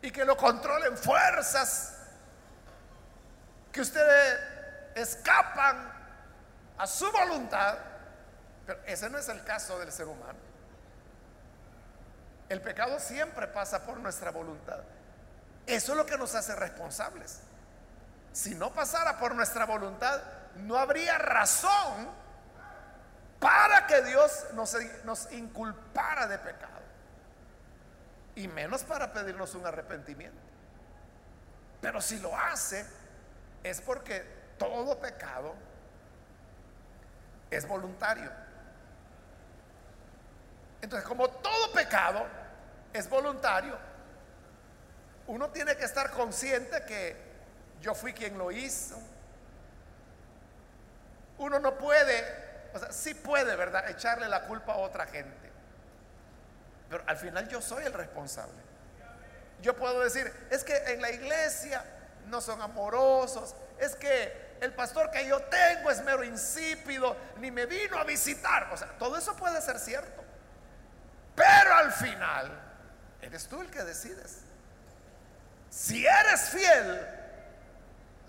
Y 0.00 0.10
que 0.10 0.24
lo 0.24 0.36
controlen 0.36 0.96
fuerzas 0.96 1.98
que 3.72 3.80
usted 3.80 4.92
escapan 4.94 5.90
a 6.78 6.86
su 6.86 7.10
voluntad, 7.10 7.78
pero 8.66 8.78
ese 8.86 9.08
no 9.08 9.18
es 9.18 9.28
el 9.28 9.42
caso 9.44 9.78
del 9.78 9.90
ser 9.90 10.06
humano. 10.06 10.38
El 12.48 12.60
pecado 12.60 13.00
siempre 13.00 13.46
pasa 13.48 13.84
por 13.84 13.96
nuestra 13.98 14.30
voluntad. 14.30 14.80
Eso 15.66 15.92
es 15.92 15.98
lo 15.98 16.04
que 16.04 16.18
nos 16.18 16.34
hace 16.34 16.54
responsables. 16.54 17.40
Si 18.32 18.54
no 18.54 18.72
pasara 18.72 19.18
por 19.18 19.34
nuestra 19.34 19.66
voluntad, 19.66 20.20
no 20.56 20.78
habría 20.78 21.18
razón 21.18 22.08
para 23.38 23.86
que 23.86 24.02
Dios 24.02 24.46
nos, 24.54 25.30
inculpara 25.32 26.26
de 26.26 26.38
pecado. 26.38 26.80
Y 28.34 28.48
menos 28.48 28.84
para 28.84 29.12
pedirnos 29.12 29.54
un 29.54 29.66
arrepentimiento. 29.66 30.38
Pero 31.80 32.00
si 32.00 32.18
lo 32.20 32.36
hace, 32.36 32.86
es 33.62 33.80
porque 33.80 34.24
todo 34.58 34.98
pecado 34.98 35.54
es 37.50 37.66
voluntario. 37.66 38.30
Entonces, 40.80 41.06
como 41.06 41.28
todo 41.28 41.72
pecado 41.72 42.26
es 42.92 43.08
voluntario, 43.10 43.76
uno 45.26 45.50
tiene 45.50 45.76
que 45.76 45.84
estar 45.84 46.10
consciente 46.12 46.84
que 46.84 47.31
yo 47.82 47.94
fui 47.94 48.14
quien 48.14 48.38
lo 48.38 48.50
hizo. 48.50 48.96
Uno 51.38 51.58
no 51.58 51.76
puede, 51.76 52.70
o 52.72 52.78
sea, 52.78 52.92
sí 52.92 53.12
puede, 53.12 53.56
¿verdad?, 53.56 53.90
echarle 53.90 54.28
la 54.28 54.44
culpa 54.44 54.74
a 54.74 54.76
otra 54.76 55.06
gente. 55.06 55.50
Pero 56.88 57.02
al 57.06 57.16
final 57.16 57.48
yo 57.48 57.60
soy 57.60 57.84
el 57.84 57.92
responsable. 57.92 58.62
Yo 59.60 59.76
puedo 59.76 60.00
decir, 60.00 60.32
es 60.50 60.64
que 60.64 60.76
en 60.92 61.02
la 61.02 61.10
iglesia 61.10 61.84
no 62.28 62.40
son 62.40 62.62
amorosos, 62.62 63.54
es 63.78 63.96
que 63.96 64.52
el 64.60 64.72
pastor 64.74 65.10
que 65.10 65.26
yo 65.26 65.40
tengo 65.42 65.90
es 65.90 66.02
mero 66.02 66.22
insípido, 66.22 67.16
ni 67.38 67.50
me 67.50 67.66
vino 67.66 67.96
a 67.98 68.04
visitar. 68.04 68.72
O 68.72 68.76
sea, 68.76 68.88
todo 68.98 69.16
eso 69.16 69.36
puede 69.36 69.60
ser 69.60 69.78
cierto. 69.80 70.22
Pero 71.34 71.74
al 71.74 71.92
final, 71.92 72.60
eres 73.20 73.48
tú 73.48 73.60
el 73.60 73.70
que 73.70 73.82
decides. 73.82 74.42
Si 75.70 76.06
eres 76.06 76.50
fiel 76.50 77.21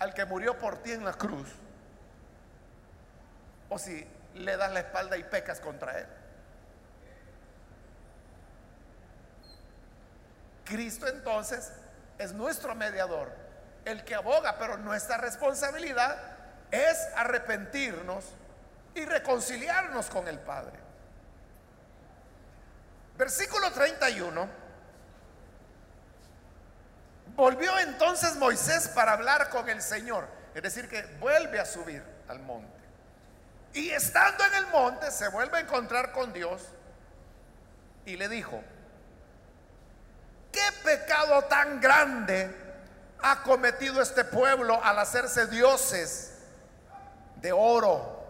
al 0.04 0.12
que 0.12 0.26
murió 0.26 0.58
por 0.58 0.82
ti 0.82 0.92
en 0.92 1.02
la 1.02 1.14
cruz, 1.14 1.48
o 3.70 3.78
si 3.78 4.06
le 4.34 4.56
das 4.58 4.70
la 4.70 4.80
espalda 4.80 5.16
y 5.16 5.24
pecas 5.24 5.60
contra 5.60 5.98
él. 5.98 6.06
Cristo 10.66 11.06
entonces 11.06 11.72
es 12.18 12.34
nuestro 12.34 12.74
mediador, 12.74 13.32
el 13.86 14.04
que 14.04 14.14
aboga, 14.14 14.58
pero 14.58 14.76
nuestra 14.76 15.16
responsabilidad 15.16 16.18
es 16.70 16.98
arrepentirnos 17.16 18.26
y 18.94 19.06
reconciliarnos 19.06 20.10
con 20.10 20.28
el 20.28 20.38
Padre. 20.38 20.78
Versículo 23.16 23.72
31. 23.72 24.63
Volvió 27.36 27.76
entonces 27.80 28.36
Moisés 28.36 28.88
para 28.88 29.12
hablar 29.12 29.50
con 29.50 29.68
el 29.68 29.82
Señor. 29.82 30.28
Es 30.54 30.62
decir, 30.62 30.88
que 30.88 31.02
vuelve 31.18 31.58
a 31.58 31.66
subir 31.66 32.02
al 32.28 32.38
monte. 32.40 32.72
Y 33.72 33.90
estando 33.90 34.44
en 34.44 34.54
el 34.54 34.66
monte 34.68 35.10
se 35.10 35.28
vuelve 35.28 35.58
a 35.58 35.60
encontrar 35.60 36.12
con 36.12 36.32
Dios 36.32 36.62
y 38.06 38.16
le 38.16 38.28
dijo, 38.28 38.62
¿qué 40.52 40.62
pecado 40.84 41.42
tan 41.42 41.80
grande 41.80 42.54
ha 43.20 43.42
cometido 43.42 44.00
este 44.00 44.24
pueblo 44.24 44.80
al 44.82 44.98
hacerse 45.00 45.48
dioses 45.48 46.34
de 47.36 47.50
oro? 47.50 48.22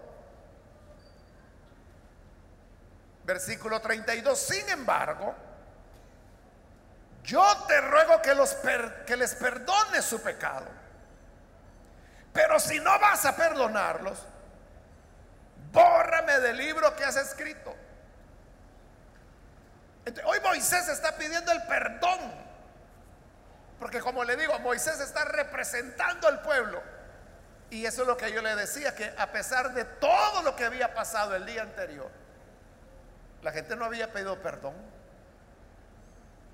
Versículo 3.24 3.80
32, 3.80 4.38
sin 4.38 4.68
embargo, 4.70 5.34
yo 7.24 7.42
te 7.66 7.80
ruego 7.80 8.20
que, 8.20 8.34
los 8.34 8.54
que 9.06 9.16
les 9.16 9.34
perdone 9.34 10.02
su 10.02 10.22
pecado. 10.22 10.66
Pero 12.32 12.60
si 12.60 12.78
no 12.80 12.98
vas 12.98 13.24
a 13.24 13.34
perdonarlos, 13.34 14.18
bórrame 15.72 16.38
del 16.40 16.56
libro 16.58 16.94
que 16.94 17.04
has 17.04 17.16
escrito. 17.16 17.74
hoy 20.24 20.40
Moisés 20.40 20.88
está 20.88 21.16
pidiendo 21.16 21.50
el 21.50 21.62
perdón. 21.62 22.44
Porque 23.78 24.00
como 24.00 24.22
le 24.22 24.36
digo, 24.36 24.58
Moisés 24.58 25.00
está 25.00 25.24
representando 25.24 26.28
al 26.28 26.42
pueblo. 26.42 26.82
Y 27.70 27.86
eso 27.86 28.02
es 28.02 28.08
lo 28.08 28.16
que 28.18 28.30
yo 28.32 28.42
le 28.42 28.54
decía, 28.54 28.94
que 28.94 29.14
a 29.16 29.32
pesar 29.32 29.72
de 29.72 29.84
todo 29.84 30.42
lo 30.42 30.54
que 30.54 30.64
había 30.64 30.92
pasado 30.92 31.34
el 31.34 31.46
día 31.46 31.62
anterior, 31.62 32.10
la 33.42 33.50
gente 33.50 33.76
no 33.76 33.86
había 33.86 34.12
pedido 34.12 34.40
perdón. 34.42 34.93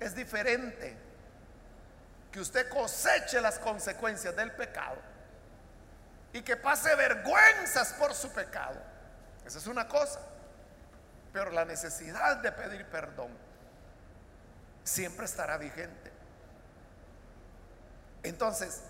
Es 0.01 0.15
diferente 0.15 0.97
que 2.31 2.39
usted 2.39 2.67
coseche 2.69 3.39
las 3.39 3.59
consecuencias 3.59 4.35
del 4.35 4.51
pecado 4.51 4.97
y 6.33 6.41
que 6.41 6.57
pase 6.57 6.95
vergüenzas 6.95 7.93
por 7.93 8.15
su 8.15 8.31
pecado. 8.31 8.81
Esa 9.45 9.59
es 9.59 9.67
una 9.67 9.87
cosa. 9.87 10.19
Pero 11.31 11.51
la 11.51 11.65
necesidad 11.65 12.37
de 12.37 12.51
pedir 12.51 12.83
perdón 12.87 13.29
siempre 14.83 15.25
estará 15.25 15.57
vigente. 15.57 16.11
Entonces, 18.23 18.81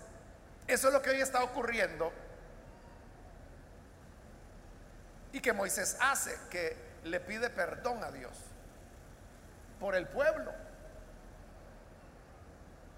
eso 0.66 0.88
es 0.88 0.94
lo 0.94 1.02
que 1.02 1.10
hoy 1.10 1.20
está 1.20 1.44
ocurriendo 1.44 2.10
y 5.32 5.40
que 5.40 5.52
Moisés 5.52 5.98
hace, 6.00 6.38
que 6.48 6.74
le 7.04 7.20
pide 7.20 7.50
perdón 7.50 8.02
a 8.02 8.10
Dios 8.10 8.32
por 9.78 9.94
el 9.94 10.08
pueblo. 10.08 10.71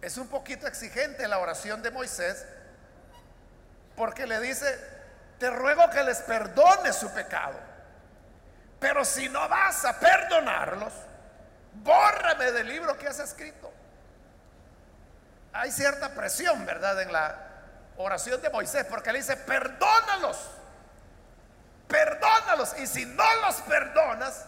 Es 0.04 0.18
un 0.18 0.28
poquito 0.28 0.66
exigente 0.66 1.26
la 1.26 1.38
oración 1.38 1.82
de 1.82 1.90
Moisés 1.90 2.44
porque 3.96 4.26
le 4.26 4.38
dice, 4.38 4.78
te 5.38 5.48
ruego 5.48 5.88
que 5.88 6.02
les 6.02 6.18
perdone 6.18 6.92
su 6.92 7.10
pecado. 7.14 7.58
Pero 8.78 9.02
si 9.06 9.30
no 9.30 9.48
vas 9.48 9.82
a 9.86 9.98
perdonarlos, 9.98 10.92
bórrame 11.82 12.52
del 12.52 12.68
libro 12.68 12.98
que 12.98 13.08
has 13.08 13.18
escrito. 13.18 13.72
Hay 15.54 15.72
cierta 15.72 16.10
presión, 16.10 16.66
¿verdad?, 16.66 17.00
en 17.00 17.10
la 17.10 17.38
oración 17.96 18.42
de 18.42 18.50
Moisés, 18.50 18.84
porque 18.84 19.10
le 19.10 19.20
dice, 19.20 19.38
perdónalos, 19.38 20.50
perdónalos. 21.88 22.78
Y 22.78 22.86
si 22.86 23.06
no 23.06 23.24
los 23.46 23.54
perdonas, 23.62 24.44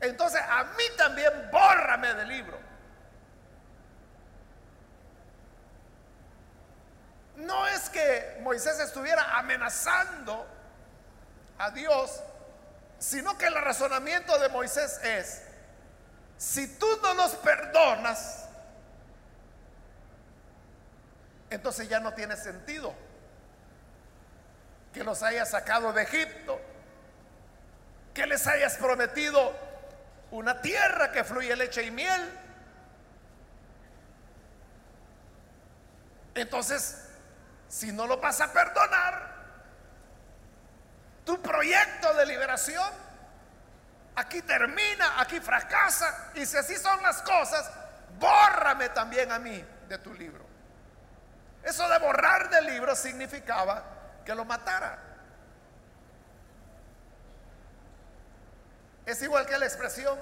entonces 0.00 0.42
a 0.42 0.64
mí 0.64 0.84
también 0.98 1.50
bórrame 1.52 2.14
del 2.14 2.26
libro. 2.26 2.71
No 7.42 7.66
es 7.66 7.90
que 7.90 8.38
Moisés 8.40 8.78
estuviera 8.78 9.36
amenazando 9.36 10.46
a 11.58 11.70
Dios, 11.72 12.22
sino 13.00 13.36
que 13.36 13.46
el 13.46 13.54
razonamiento 13.54 14.38
de 14.38 14.48
Moisés 14.48 15.00
es, 15.02 15.42
si 16.36 16.78
tú 16.78 16.86
no 17.02 17.14
los 17.14 17.32
perdonas, 17.32 18.44
entonces 21.50 21.88
ya 21.88 21.98
no 21.98 22.14
tiene 22.14 22.36
sentido 22.36 22.94
que 24.92 25.02
los 25.02 25.24
hayas 25.24 25.50
sacado 25.50 25.92
de 25.92 26.02
Egipto, 26.04 26.60
que 28.14 28.24
les 28.24 28.46
hayas 28.46 28.76
prometido 28.76 29.52
una 30.30 30.60
tierra 30.60 31.10
que 31.10 31.24
fluye 31.24 31.56
leche 31.56 31.82
y 31.82 31.90
miel. 31.90 32.38
Entonces, 36.36 37.08
si 37.72 37.90
no 37.90 38.06
lo 38.06 38.18
vas 38.18 38.38
a 38.42 38.52
perdonar, 38.52 39.32
tu 41.24 41.40
proyecto 41.40 42.12
de 42.12 42.26
liberación 42.26 42.92
aquí 44.14 44.42
termina, 44.42 45.18
aquí 45.18 45.40
fracasa. 45.40 46.32
Y 46.34 46.44
si 46.44 46.58
así 46.58 46.76
son 46.76 47.02
las 47.02 47.22
cosas, 47.22 47.70
bórrame 48.18 48.90
también 48.90 49.32
a 49.32 49.38
mí 49.38 49.64
de 49.88 49.96
tu 49.96 50.12
libro. 50.12 50.44
Eso 51.62 51.88
de 51.88 51.98
borrar 51.98 52.50
del 52.50 52.66
libro 52.66 52.94
significaba 52.94 53.82
que 54.26 54.34
lo 54.34 54.44
matara. 54.44 54.98
Es 59.06 59.22
igual 59.22 59.46
que 59.46 59.56
la 59.56 59.64
expresión, 59.64 60.18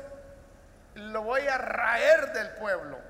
lo 0.94 1.22
voy 1.22 1.48
a 1.48 1.58
raer 1.58 2.32
del 2.32 2.50
pueblo. 2.50 3.00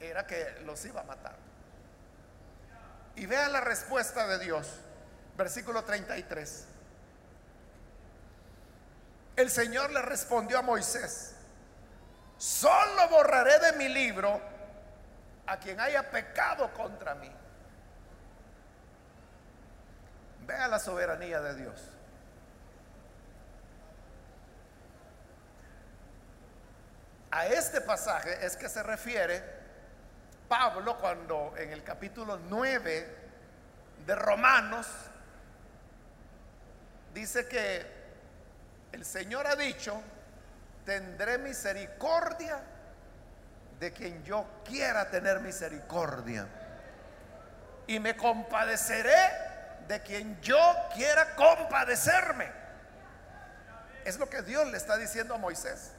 Era 0.00 0.26
que 0.26 0.58
los 0.64 0.84
iba 0.86 1.02
a 1.02 1.04
matar. 1.04 1.49
Y 3.16 3.26
vean 3.26 3.52
la 3.52 3.60
respuesta 3.60 4.26
de 4.26 4.38
Dios, 4.38 4.66
versículo 5.36 5.84
33. 5.84 6.66
El 9.36 9.50
Señor 9.50 9.90
le 9.90 10.02
respondió 10.02 10.58
a 10.58 10.62
Moisés, 10.62 11.34
solo 12.38 13.08
borraré 13.10 13.58
de 13.58 13.72
mi 13.72 13.88
libro 13.88 14.40
a 15.46 15.58
quien 15.58 15.80
haya 15.80 16.10
pecado 16.10 16.72
contra 16.74 17.14
mí. 17.14 17.30
Vea 20.46 20.68
la 20.68 20.78
soberanía 20.78 21.40
de 21.40 21.54
Dios. 21.54 21.80
A 27.30 27.46
este 27.46 27.80
pasaje 27.80 28.44
es 28.44 28.56
que 28.56 28.68
se 28.68 28.82
refiere 28.82 29.59
Pablo 30.50 30.98
cuando 30.98 31.54
en 31.56 31.70
el 31.70 31.84
capítulo 31.84 32.36
9 32.36 33.16
de 34.04 34.14
Romanos 34.16 34.84
dice 37.14 37.46
que 37.46 37.86
el 38.90 39.04
Señor 39.04 39.46
ha 39.46 39.54
dicho, 39.54 40.02
tendré 40.84 41.38
misericordia 41.38 42.60
de 43.78 43.92
quien 43.92 44.24
yo 44.24 44.44
quiera 44.64 45.08
tener 45.08 45.38
misericordia. 45.38 46.48
Y 47.86 48.00
me 48.00 48.16
compadeceré 48.16 49.30
de 49.86 50.02
quien 50.02 50.40
yo 50.40 50.58
quiera 50.92 51.36
compadecerme. 51.36 52.50
Es 54.04 54.18
lo 54.18 54.28
que 54.28 54.42
Dios 54.42 54.66
le 54.66 54.78
está 54.78 54.96
diciendo 54.96 55.32
a 55.32 55.38
Moisés. 55.38 55.92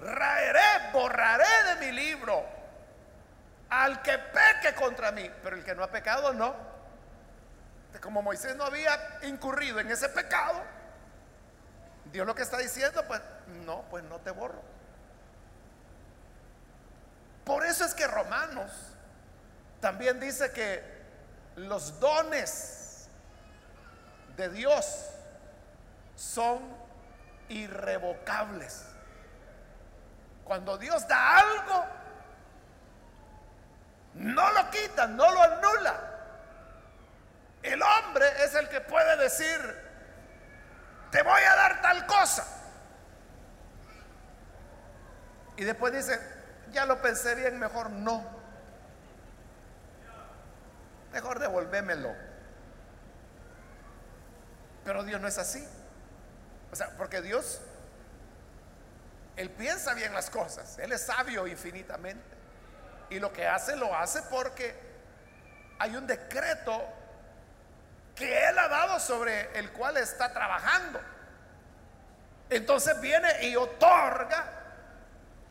Raeré, 0.00 0.92
borraré 0.92 1.74
de 1.74 1.86
mi 1.86 1.92
libro 1.92 2.44
al 3.70 4.00
que 4.02 4.18
peque 4.18 4.74
contra 4.74 5.12
mí, 5.12 5.30
pero 5.42 5.56
el 5.56 5.64
que 5.64 5.74
no 5.74 5.82
ha 5.82 5.90
pecado 5.90 6.32
no. 6.32 6.54
Como 8.00 8.22
Moisés 8.22 8.54
no 8.56 8.64
había 8.64 9.18
incurrido 9.22 9.80
en 9.80 9.90
ese 9.90 10.08
pecado, 10.08 10.62
Dios 12.12 12.26
lo 12.26 12.34
que 12.34 12.42
está 12.42 12.58
diciendo, 12.58 13.04
pues 13.06 13.20
no, 13.66 13.82
pues 13.90 14.04
no 14.04 14.18
te 14.20 14.30
borro. 14.30 14.62
Por 17.44 17.64
eso 17.64 17.84
es 17.84 17.94
que 17.94 18.06
Romanos 18.06 18.70
también 19.80 20.20
dice 20.20 20.52
que 20.52 20.82
los 21.56 21.98
dones 21.98 23.08
de 24.36 24.48
Dios 24.50 25.06
son 26.14 26.60
irrevocables. 27.48 28.84
Cuando 30.48 30.78
Dios 30.78 31.06
da 31.06 31.38
algo, 31.40 31.84
no 34.14 34.50
lo 34.50 34.70
quita, 34.70 35.06
no 35.06 35.30
lo 35.30 35.42
anula. 35.42 36.00
El 37.62 37.82
hombre 37.82 38.26
es 38.42 38.54
el 38.54 38.66
que 38.70 38.80
puede 38.80 39.18
decir, 39.18 39.60
te 41.10 41.22
voy 41.22 41.42
a 41.42 41.54
dar 41.54 41.82
tal 41.82 42.06
cosa. 42.06 42.46
Y 45.58 45.64
después 45.64 45.92
dice, 45.92 46.18
ya 46.72 46.86
lo 46.86 47.02
pensé 47.02 47.34
bien, 47.34 47.58
mejor 47.58 47.90
no. 47.90 48.24
Mejor 51.12 51.40
devolvémelo. 51.40 52.14
Pero 54.86 55.04
Dios 55.04 55.20
no 55.20 55.28
es 55.28 55.36
así. 55.36 55.68
O 56.72 56.76
sea, 56.76 56.96
porque 56.96 57.20
Dios, 57.20 57.60
Él 59.38 59.50
piensa 59.50 59.94
bien 59.94 60.12
las 60.12 60.30
cosas. 60.30 60.78
Él 60.80 60.90
es 60.90 61.02
sabio 61.02 61.46
infinitamente. 61.46 62.36
Y 63.08 63.20
lo 63.20 63.32
que 63.32 63.46
hace, 63.46 63.76
lo 63.76 63.94
hace 63.96 64.20
porque 64.22 64.74
hay 65.78 65.94
un 65.94 66.08
decreto 66.08 66.84
que 68.16 68.48
Él 68.48 68.58
ha 68.58 68.66
dado 68.66 68.98
sobre 68.98 69.56
el 69.56 69.70
cual 69.70 69.96
está 69.96 70.32
trabajando. 70.32 71.00
Entonces 72.50 73.00
viene 73.00 73.46
y 73.46 73.54
otorga 73.54 74.44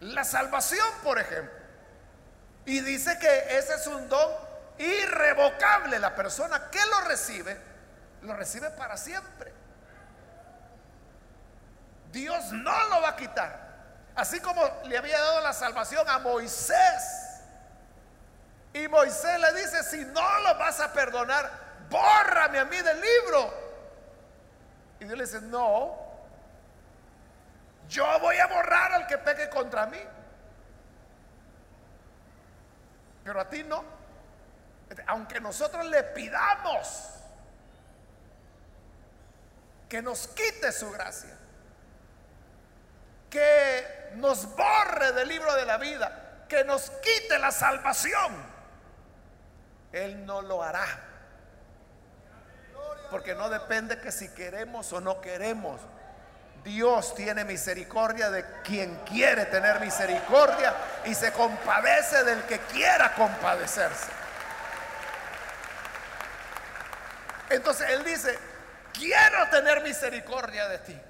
la 0.02 0.26
salvación, 0.26 0.86
por 1.02 1.18
ejemplo. 1.18 1.54
Y 2.66 2.82
dice 2.82 3.18
que 3.20 3.58
ese 3.58 3.76
es 3.76 3.88
un 3.88 4.10
don 4.10 4.34
irrevocable. 4.80 5.98
La 5.98 6.14
persona 6.14 6.70
que 6.70 6.86
lo 6.88 7.08
recibe, 7.08 7.58
lo 8.24 8.36
recibe 8.36 8.70
para 8.72 8.98
siempre. 8.98 9.54
Dios 12.12 12.52
no 12.52 12.90
lo 12.90 13.02
va 13.02 13.10
a 13.12 13.16
quitar. 13.16 13.67
Así 14.18 14.40
como 14.40 14.64
le 14.86 14.98
había 14.98 15.20
dado 15.20 15.42
la 15.42 15.54
salvación 15.54 16.10
a 16.10 16.18
Moisés. 16.18 17.40
Y 18.74 18.88
Moisés 18.88 19.40
le 19.40 19.54
dice, 19.62 19.84
si 19.84 20.04
no 20.06 20.40
lo 20.40 20.58
vas 20.58 20.80
a 20.80 20.92
perdonar, 20.92 21.52
bórrame 21.88 22.58
a 22.58 22.66
mí 22.66 22.78
del 22.78 23.00
libro. 23.00 23.54
Y 25.00 25.06
Dios 25.06 25.18
le 25.20 25.24
dice, 25.24 25.42
no, 25.42 25.96
yo 27.88 28.20
voy 28.20 28.38
a 28.38 28.48
borrar 28.48 28.94
al 28.94 29.06
que 29.06 29.20
pegue 29.20 29.52
contra 29.52 29.86
mí. 29.86 30.02
Pero 33.24 33.40
a 33.40 33.48
ti 33.48 33.64
no. 33.64 33.84
Aunque 35.06 35.40
nosotros 35.40 35.86
le 35.86 36.02
pidamos 36.02 37.10
que 39.88 40.02
nos 40.02 40.28
quite 40.30 40.72
su 40.72 40.90
gracia, 40.90 41.38
que 43.30 43.97
nos 44.16 44.56
borre 44.56 45.12
del 45.14 45.28
libro 45.28 45.54
de 45.56 45.66
la 45.66 45.78
vida, 45.78 46.46
que 46.48 46.64
nos 46.64 46.90
quite 46.90 47.40
la 47.40 47.52
salvación, 47.52 48.36
Él 49.92 50.26
no 50.26 50.42
lo 50.42 50.64
hará. 50.64 50.86
Porque 53.10 53.36
no 53.36 53.50
depende 53.50 54.00
que 54.00 54.12
si 54.12 54.30
queremos 54.30 54.92
o 54.94 55.02
no 55.02 55.22
queremos. 55.22 55.80
Dios 56.64 57.16
tiene 57.16 57.46
misericordia 57.46 58.30
de 58.30 58.46
quien 58.64 58.96
quiere 59.06 59.46
tener 59.46 59.80
misericordia 59.80 60.74
y 61.06 61.14
se 61.14 61.32
compadece 61.32 62.24
del 62.26 62.44
que 62.44 62.60
quiera 62.60 63.14
compadecerse. 63.14 64.12
Entonces 67.50 67.90
Él 67.92 68.04
dice, 68.04 68.38
quiero 68.92 69.50
tener 69.50 69.82
misericordia 69.82 70.68
de 70.68 70.78
ti. 70.80 71.02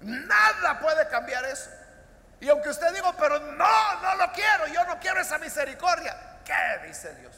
Nada 0.00 0.78
puede 0.78 1.08
cambiar 1.08 1.44
eso. 1.44 1.70
Y 2.40 2.48
aunque 2.48 2.68
usted 2.68 2.92
diga, 2.94 3.14
pero 3.18 3.38
no, 3.38 4.02
no 4.02 4.14
lo 4.16 4.32
quiero, 4.32 4.66
yo 4.68 4.84
no 4.84 4.98
quiero 5.00 5.20
esa 5.20 5.38
misericordia. 5.38 6.16
¿Qué 6.44 6.86
dice 6.86 7.14
Dios? 7.16 7.34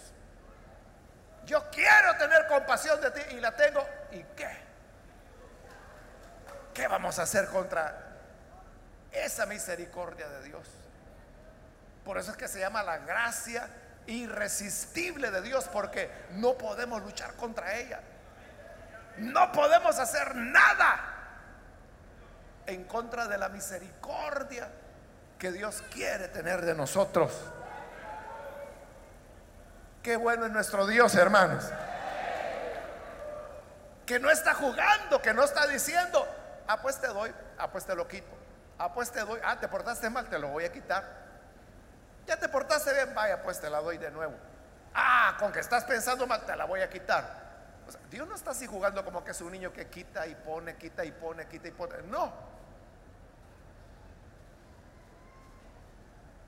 Yo 1.46 1.70
quiero 1.70 2.16
tener 2.16 2.46
compasión 2.46 3.00
de 3.00 3.10
ti 3.10 3.20
y 3.30 3.40
la 3.40 3.56
tengo. 3.56 3.86
¿Y 4.10 4.22
qué? 4.36 4.68
¿Qué 6.74 6.86
vamos 6.88 7.18
a 7.18 7.22
hacer 7.22 7.46
contra 7.48 7.96
esa 9.12 9.46
misericordia 9.46 10.28
de 10.28 10.42
Dios? 10.44 10.68
Por 12.04 12.18
eso 12.18 12.32
es 12.32 12.36
que 12.36 12.48
se 12.48 12.58
llama 12.58 12.82
la 12.82 12.98
gracia 12.98 13.68
irresistible 14.06 15.30
de 15.30 15.42
Dios, 15.42 15.68
porque 15.72 16.10
no 16.32 16.58
podemos 16.58 17.02
luchar 17.02 17.34
contra 17.34 17.76
ella. 17.76 18.00
No 19.18 19.52
podemos 19.52 19.98
hacer 19.98 20.34
nada 20.34 21.17
en 22.68 22.84
contra 22.84 23.26
de 23.26 23.38
la 23.38 23.48
misericordia 23.48 24.68
que 25.38 25.50
Dios 25.50 25.82
quiere 25.90 26.28
tener 26.28 26.64
de 26.64 26.74
nosotros. 26.74 27.32
Qué 30.02 30.16
bueno 30.16 30.44
es 30.44 30.52
nuestro 30.52 30.86
Dios, 30.86 31.14
hermanos. 31.14 31.64
Que 34.04 34.18
no 34.18 34.30
está 34.30 34.52
jugando, 34.52 35.22
que 35.22 35.32
no 35.32 35.44
está 35.44 35.66
diciendo, 35.66 36.26
ah, 36.66 36.80
pues 36.82 37.00
te 37.00 37.08
doy, 37.08 37.32
ah, 37.56 37.70
pues 37.70 37.86
te 37.86 37.94
lo 37.94 38.06
quito. 38.06 38.36
Ah, 38.78 38.92
pues 38.92 39.10
te 39.10 39.20
doy, 39.20 39.40
ah, 39.42 39.58
te 39.58 39.66
portaste 39.66 40.10
mal, 40.10 40.28
te 40.28 40.38
lo 40.38 40.48
voy 40.48 40.64
a 40.64 40.72
quitar. 40.72 41.04
Ya 42.26 42.36
te 42.36 42.50
portaste 42.50 42.92
bien, 42.92 43.14
vaya, 43.14 43.42
pues 43.42 43.60
te 43.60 43.70
la 43.70 43.80
doy 43.80 43.96
de 43.96 44.10
nuevo. 44.10 44.34
Ah, 44.94 45.36
con 45.38 45.52
que 45.52 45.60
estás 45.60 45.84
pensando 45.84 46.26
mal, 46.26 46.44
te 46.44 46.54
la 46.54 46.66
voy 46.66 46.82
a 46.82 46.90
quitar. 46.90 47.48
Dios 48.10 48.28
no 48.28 48.34
está 48.34 48.50
así 48.50 48.66
jugando 48.66 49.02
como 49.04 49.24
que 49.24 49.30
es 49.30 49.40
un 49.40 49.52
niño 49.52 49.72
que 49.72 49.86
quita 49.88 50.26
y 50.26 50.34
pone, 50.34 50.76
quita 50.76 51.04
y 51.06 51.12
pone, 51.12 51.46
quita 51.48 51.68
y 51.68 51.70
pone. 51.70 52.02
No. 52.02 52.57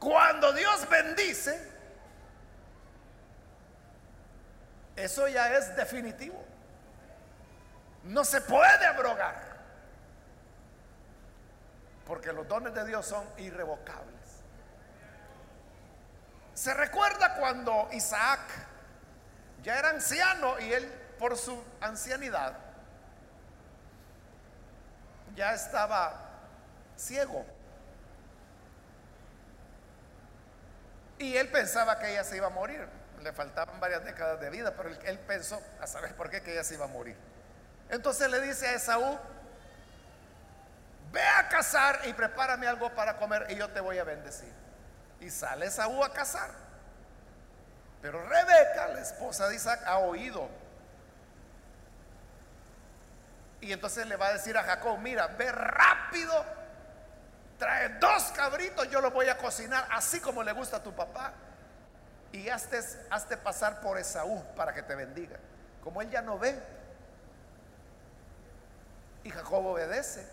Cuando 0.01 0.53
Dios 0.53 0.89
bendice, 0.89 1.71
Eso 5.01 5.27
ya 5.29 5.57
es 5.57 5.75
definitivo. 5.77 6.45
No 8.05 8.23
se 8.23 8.43
puede 8.43 8.87
abrogar. 8.87 9.51
Porque 12.07 12.33
los 12.33 12.47
dones 12.47 12.75
de 12.75 12.85
Dios 12.85 13.07
son 13.07 13.25
irrevocables. 13.39 14.21
Se 16.55 16.75
recuerda 16.75 17.37
cuando 17.37 17.89
Isaac 17.93 18.41
ya 19.63 19.79
era 19.79 19.91
anciano 19.91 20.59
y 20.61 20.71
él 20.73 20.87
por 21.19 21.37
su 21.39 21.63
ancianidad 21.81 22.59
ya 25.35 25.55
estaba 25.55 26.29
ciego. 26.97 27.47
Y 31.21 31.37
él 31.37 31.49
pensaba 31.53 32.01
que 32.01 32.11
ella 32.11 32.25
se 32.25 32.37
iba 32.37 32.49
a 32.49 32.51
morir 32.51 32.89
le 33.23 33.33
faltaban 33.33 33.79
varias 33.81 34.05
décadas 34.05 34.41
de 34.41 34.51
vida, 34.51 34.75
pero 34.77 34.89
él, 34.89 35.19
pensó, 35.21 35.61
a 35.81 35.87
saber 35.87 36.15
por 36.15 36.31
qué, 36.31 36.43
que 36.43 36.53
ella 36.53 36.65
se 36.65 36.75
iba 36.75 36.85
a 36.85 36.89
morir. 36.89 37.17
Entonces 37.89 38.31
le 38.31 38.41
dice 38.41 38.67
a 38.67 38.75
Esaú, 38.75 39.19
ve 41.13 41.23
a 41.23 41.49
cazar 41.49 42.01
y 42.05 42.13
prepárame 42.13 42.67
algo 42.67 42.95
para 42.95 43.17
comer 43.17 43.47
y 43.51 43.57
yo 43.57 43.69
te 43.71 43.81
voy 43.81 43.99
a 43.99 44.05
bendecir. 44.05 44.53
Y 45.21 45.31
sale 45.31 45.67
Esaú 45.67 46.03
a 46.03 46.13
cazar. 46.13 46.51
Pero 48.01 48.27
Rebeca, 48.27 48.89
la 48.89 49.01
esposa 49.01 49.49
de 49.49 49.57
Isaac, 49.57 49.83
ha 49.87 49.99
oído. 49.99 50.49
Y 53.61 53.73
entonces 53.73 54.07
le 54.07 54.17
va 54.17 54.29
a 54.29 54.33
decir 54.33 54.57
a 54.57 54.63
Jacob, 54.63 54.99
mira, 54.99 55.27
ve 55.27 55.53
rápido, 55.53 56.45
trae 57.61 57.91
dos 58.01 58.33
cabritos, 58.33 58.91
yo 58.91 59.01
los 59.01 59.13
voy 59.13 59.29
a 59.29 59.37
cocinar 59.37 59.87
así 59.93 60.19
como 60.19 60.43
le 60.43 60.51
gusta 60.53 60.79
a 60.79 60.83
tu 60.83 60.93
papá 60.93 61.33
y 62.33 62.49
hazte, 62.49 63.37
pasar 63.37 63.81
por 63.81 63.99
Esaú 63.99 64.43
para 64.57 64.73
que 64.73 64.83
te 64.83 64.95
bendiga. 64.97 65.37
Como 65.85 66.03
él 66.03 66.11
ya 66.11 66.23
no 66.23 66.39
ve, 66.39 66.59
Y 69.23 69.31
Jacob 69.31 69.67
obedece. 69.67 70.27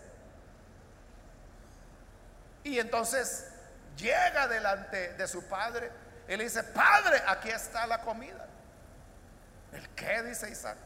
Y 2.64 2.78
entonces 2.78 3.50
llega 3.96 4.48
delante 4.48 5.12
de 5.12 5.28
su 5.28 5.46
padre 5.46 5.90
le 6.26 6.44
dice, 6.44 6.62
padre, 6.62 7.22
aquí 7.26 7.50
está 7.50 7.86
la 7.86 8.00
comida. 8.00 8.46
¿El 9.72 9.88
qué? 9.90 10.22
Dice 10.22 10.50
Isaac. 10.50 10.76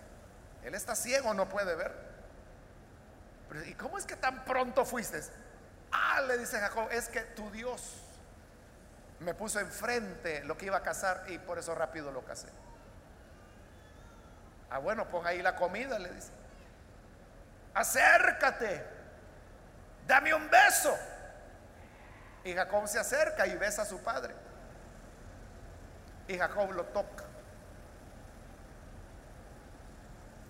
Él 0.65 0.75
está 0.75 0.95
ciego, 0.95 1.35
no 1.35 1.49
puede 1.49 1.75
ver. 1.75 1.93
¿Y 3.67 3.75
cómo 3.75 3.99
es 3.99 4.07
que 4.07 4.17
tan 4.17 4.45
pronto 4.45 4.85
fuiste? 4.85 5.21
Ah, 5.93 6.23
le 6.23 6.39
dice 6.39 6.59
Jacob, 6.59 6.89
es 6.91 7.09
que 7.09 7.21
tu 7.21 7.51
Dios 7.51 8.03
me 9.21 9.35
puso 9.35 9.61
enfrente 9.61 10.43
lo 10.45 10.57
que 10.57 10.67
iba 10.67 10.79
a 10.79 10.83
cazar 10.83 11.25
y 11.29 11.39
por 11.39 11.59
eso 11.59 11.75
rápido 11.75 12.11
lo 12.11 12.25
casé. 12.25 12.49
Ah, 14.71 14.79
bueno, 14.79 15.07
pon 15.09 15.27
ahí 15.27 15.43
la 15.43 15.55
comida, 15.55 15.99
le 15.99 16.11
dice. 16.13 16.31
Acércate, 17.75 18.85
dame 20.07 20.35
un 20.35 20.49
beso. 20.51 20.97
Y 22.45 22.55
Jacob 22.55 22.89
se 22.89 22.99
acerca 22.99 23.47
y 23.47 23.55
besa 23.57 23.83
a 23.83 23.85
su 23.87 24.01
padre. 24.01 24.35
Y 26.27 26.39
Jacob 26.39 26.73
lo 26.73 26.85
toca. 26.87 27.25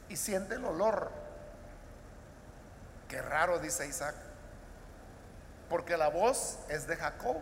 Y 0.09 0.17
siente 0.17 0.55
el 0.55 0.65
olor. 0.65 1.11
Qué 3.09 3.21
raro, 3.21 3.59
dice 3.59 3.87
Isaac. 3.87 4.15
Porque 5.73 5.97
la 5.97 6.09
voz 6.09 6.59
es 6.69 6.87
de 6.87 6.99
Jacob. 6.99 7.39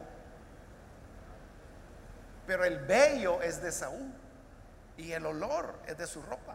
Pero 2.47 2.65
el 2.65 2.79
vello 2.79 3.43
es 3.43 3.61
de 3.61 3.73
Saúl. 3.73 4.15
Y 4.97 5.11
el 5.11 5.27
olor 5.27 5.75
es 5.89 5.99
de 5.99 6.07
su 6.07 6.23
ropa. 6.23 6.55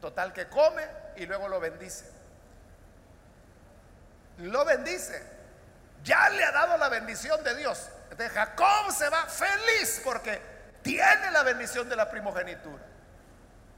Total 0.00 0.32
que 0.32 0.46
come 0.46 0.86
y 1.16 1.26
luego 1.26 1.48
lo 1.48 1.58
bendice. 1.58 2.08
Lo 4.38 4.64
bendice. 4.64 5.20
Ya 6.04 6.28
le 6.28 6.44
ha 6.44 6.52
dado 6.52 6.76
la 6.76 6.88
bendición 6.88 7.42
de 7.42 7.56
Dios. 7.56 7.88
Entonces 8.04 8.30
Jacob 8.30 8.92
se 8.92 9.08
va 9.08 9.26
feliz 9.26 10.00
porque 10.04 10.40
tiene 10.82 11.32
la 11.32 11.42
bendición 11.42 11.88
de 11.88 11.96
la 11.96 12.08
primogenitura. 12.08 12.84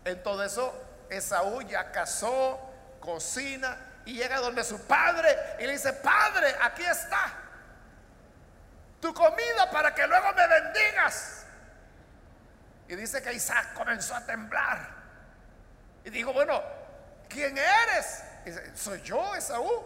En 0.05 0.23
todo 0.23 0.45
eso, 0.45 0.75
Esaú 1.09 1.63
ya 1.63 1.91
casó, 1.93 2.61
cocina 3.01 3.88
y 4.09 4.15
llega 4.15 4.39
donde 4.39 4.65
su 4.65 4.81
padre 4.87 5.37
y 5.59 5.67
le 5.67 5.73
dice, 5.73 5.93
padre, 5.93 6.57
aquí 6.63 6.83
está 6.83 7.31
tu 9.03 9.13
comida 9.13 9.71
para 9.71 9.95
que 9.95 10.07
luego 10.07 10.33
me 10.33 10.47
bendigas. 10.47 11.45
Y 12.89 12.97
dice 12.97 13.21
que 13.21 13.35
Isaac 13.35 13.75
comenzó 13.75 14.15
a 14.15 14.25
temblar. 14.25 14.79
Y 16.05 16.09
dijo, 16.09 16.33
bueno, 16.33 16.63
¿quién 17.29 17.59
eres? 17.59 18.25
dice, 18.47 18.75
soy 18.75 19.03
yo, 19.03 19.35
Esaú. 19.35 19.85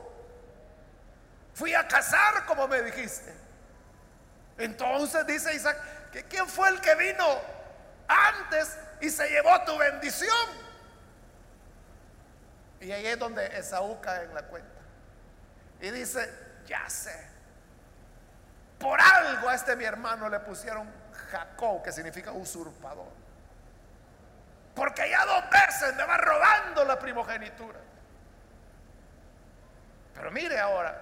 Fui 1.54 1.74
a 1.74 1.88
cazar 1.88 2.46
como 2.46 2.68
me 2.68 2.80
dijiste. 2.80 3.34
Entonces 4.56 5.26
dice 5.26 5.52
Isaac, 5.52 6.10
que 6.12 6.22
quién 6.26 6.46
fue 6.46 6.68
el 6.68 6.80
que 6.80 6.94
vino 6.94 7.26
antes 8.06 8.78
y 9.00 9.10
se 9.10 9.28
llevó 9.28 9.60
tu 9.64 9.76
bendición. 9.76 10.61
Y 12.82 12.90
ahí 12.90 13.06
es 13.06 13.18
donde 13.18 13.46
Esaú 13.56 14.00
cae 14.00 14.24
en 14.24 14.34
la 14.34 14.42
cuenta. 14.42 14.80
Y 15.80 15.90
dice, 15.90 16.28
ya 16.66 16.90
sé. 16.90 17.28
Por 18.78 19.00
algo 19.00 19.48
a 19.48 19.54
este 19.54 19.76
mi 19.76 19.84
hermano 19.84 20.28
le 20.28 20.40
pusieron 20.40 20.90
Jacob, 21.30 21.82
que 21.84 21.92
significa 21.92 22.32
usurpador. 22.32 23.12
Porque 24.74 25.08
ya 25.08 25.24
dos 25.24 25.44
veces 25.48 25.94
me 25.94 26.04
va 26.04 26.16
robando 26.16 26.84
la 26.84 26.98
primogenitura. 26.98 27.78
Pero 30.14 30.30
mire 30.32 30.58
ahora, 30.58 31.00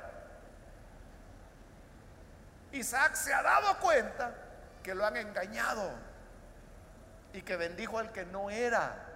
Isaac 2.72 3.14
se 3.14 3.32
ha 3.32 3.42
dado 3.42 3.78
cuenta 3.78 4.34
que 4.82 4.94
lo 4.94 5.06
han 5.06 5.16
engañado 5.16 5.90
y 7.32 7.40
que 7.40 7.56
bendijo 7.56 7.98
al 7.98 8.12
que 8.12 8.26
no 8.26 8.50
era. 8.50 9.09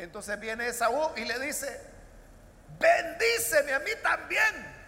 Entonces 0.00 0.40
viene 0.40 0.66
Esaú 0.66 1.12
y 1.16 1.24
le 1.26 1.38
dice, 1.38 1.78
bendíceme 2.78 3.74
a 3.74 3.80
mí 3.80 3.90
también. 4.02 4.80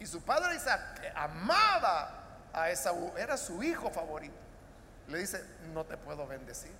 Y 0.00 0.06
su 0.06 0.20
padre 0.22 0.56
Isaac, 0.56 1.00
amaba 1.14 2.10
a 2.52 2.70
Esaú, 2.70 3.12
era 3.16 3.36
su 3.36 3.62
hijo 3.62 3.90
favorito, 3.90 4.34
le 5.06 5.18
dice, 5.18 5.44
no 5.72 5.84
te 5.84 5.96
puedo 5.96 6.26
bendecir. 6.26 6.74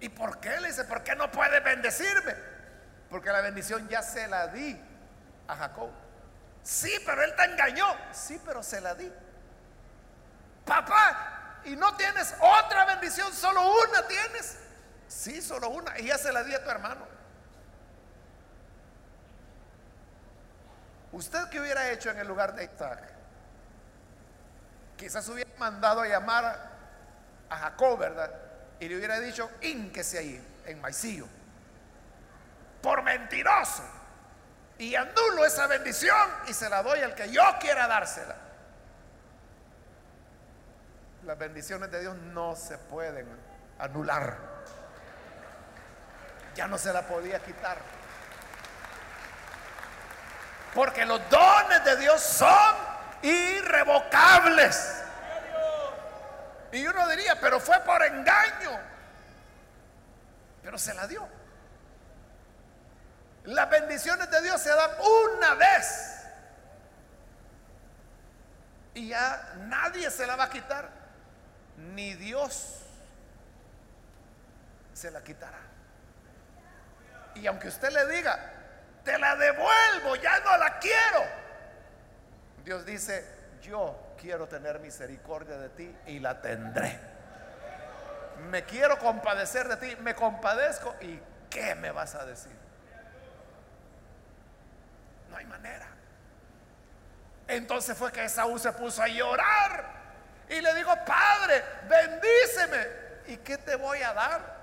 ¿Y 0.00 0.08
por 0.10 0.38
qué? 0.38 0.60
Le 0.60 0.68
dice, 0.68 0.84
¿por 0.84 1.02
qué 1.02 1.16
no 1.16 1.28
puedes 1.32 1.62
bendecirme? 1.64 2.36
Porque 3.10 3.30
la 3.30 3.40
bendición 3.40 3.88
ya 3.88 4.00
se 4.00 4.28
la 4.28 4.46
di 4.46 4.80
a 5.48 5.56
Jacob. 5.56 5.90
Sí, 6.62 6.92
pero 7.04 7.24
él 7.24 7.34
te 7.34 7.44
engañó. 7.44 7.86
Sí, 8.12 8.40
pero 8.46 8.62
se 8.62 8.80
la 8.80 8.94
di. 8.94 9.12
Papá, 10.64 11.62
¿y 11.64 11.74
no 11.74 11.96
tienes 11.96 12.32
otra 12.38 12.84
bendición? 12.84 13.32
Solo 13.32 13.60
una 13.60 14.06
tienes. 14.06 14.67
Sí, 15.08 15.42
solo 15.42 15.70
una. 15.70 15.98
Y 15.98 16.06
ya 16.06 16.18
se 16.18 16.32
la 16.32 16.44
di 16.44 16.54
a 16.54 16.62
tu 16.62 16.70
hermano. 16.70 17.06
¿Usted 21.10 21.48
qué 21.50 21.60
hubiera 21.60 21.90
hecho 21.90 22.10
en 22.10 22.18
el 22.18 22.28
lugar 22.28 22.54
de 22.54 22.64
Isaac? 22.64 23.02
Quizás 24.96 25.28
hubiera 25.28 25.50
mandado 25.58 26.02
a 26.02 26.06
llamar 26.06 26.70
a 27.48 27.56
Jacob, 27.56 27.98
¿verdad? 27.98 28.30
Y 28.78 28.88
le 28.88 28.96
hubiera 28.96 29.18
dicho, 29.18 29.50
ínquese 29.62 30.18
ahí, 30.18 30.46
en 30.66 30.80
Maicillo 30.80 31.26
por 32.82 33.02
mentiroso. 33.02 33.82
Y 34.78 34.94
anulo 34.94 35.44
esa 35.44 35.66
bendición 35.66 36.28
y 36.46 36.54
se 36.54 36.68
la 36.68 36.82
doy 36.82 37.00
al 37.00 37.14
que 37.14 37.30
yo 37.30 37.42
quiera 37.60 37.88
dársela. 37.88 38.36
Las 41.24 41.36
bendiciones 41.36 41.90
de 41.90 42.00
Dios 42.00 42.16
no 42.16 42.54
se 42.54 42.78
pueden 42.78 43.26
anular. 43.78 44.57
Ya 46.58 46.66
no 46.66 46.76
se 46.76 46.92
la 46.92 47.06
podía 47.06 47.38
quitar. 47.38 47.78
Porque 50.74 51.04
los 51.04 51.20
dones 51.30 51.84
de 51.84 51.96
Dios 51.98 52.20
son 52.20 52.74
irrevocables. 53.22 55.04
Y 56.72 56.84
uno 56.84 57.08
diría, 57.10 57.38
pero 57.40 57.60
fue 57.60 57.78
por 57.82 58.02
engaño. 58.02 58.76
Pero 60.60 60.76
se 60.78 60.94
la 60.94 61.06
dio. 61.06 61.28
Las 63.44 63.70
bendiciones 63.70 64.28
de 64.28 64.42
Dios 64.42 64.60
se 64.60 64.74
dan 64.74 64.90
una 65.30 65.54
vez. 65.54 66.24
Y 68.94 69.10
ya 69.10 69.54
nadie 69.58 70.10
se 70.10 70.26
la 70.26 70.34
va 70.34 70.46
a 70.46 70.50
quitar. 70.50 70.90
Ni 71.76 72.14
Dios 72.14 72.80
se 74.92 75.12
la 75.12 75.22
quitará. 75.22 75.67
Y 77.40 77.46
aunque 77.46 77.68
usted 77.68 77.90
le 77.90 78.06
diga, 78.06 78.38
te 79.04 79.18
la 79.18 79.36
devuelvo, 79.36 80.16
ya 80.16 80.40
no 80.40 80.56
la 80.56 80.78
quiero. 80.78 81.24
Dios 82.64 82.84
dice, 82.84 83.24
yo 83.62 84.14
quiero 84.20 84.46
tener 84.48 84.80
misericordia 84.80 85.56
de 85.56 85.68
ti 85.70 85.96
y 86.06 86.18
la 86.18 86.40
tendré. 86.40 86.98
Me 88.50 88.64
quiero 88.64 88.98
compadecer 88.98 89.68
de 89.68 89.76
ti, 89.76 89.96
me 90.00 90.14
compadezco 90.14 90.94
y 91.00 91.20
¿qué 91.48 91.74
me 91.74 91.90
vas 91.90 92.14
a 92.14 92.24
decir? 92.24 92.54
No 95.30 95.36
hay 95.36 95.46
manera. 95.46 95.86
Entonces 97.46 97.96
fue 97.96 98.12
que 98.12 98.24
Esaú 98.24 98.58
se 98.58 98.72
puso 98.72 99.02
a 99.02 99.08
llorar 99.08 99.84
y 100.48 100.60
le 100.60 100.74
dijo, 100.74 100.92
Padre, 101.06 101.64
bendíceme. 101.88 103.08
¿Y 103.26 103.36
qué 103.38 103.58
te 103.58 103.76
voy 103.76 104.02
a 104.02 104.12
dar? 104.12 104.58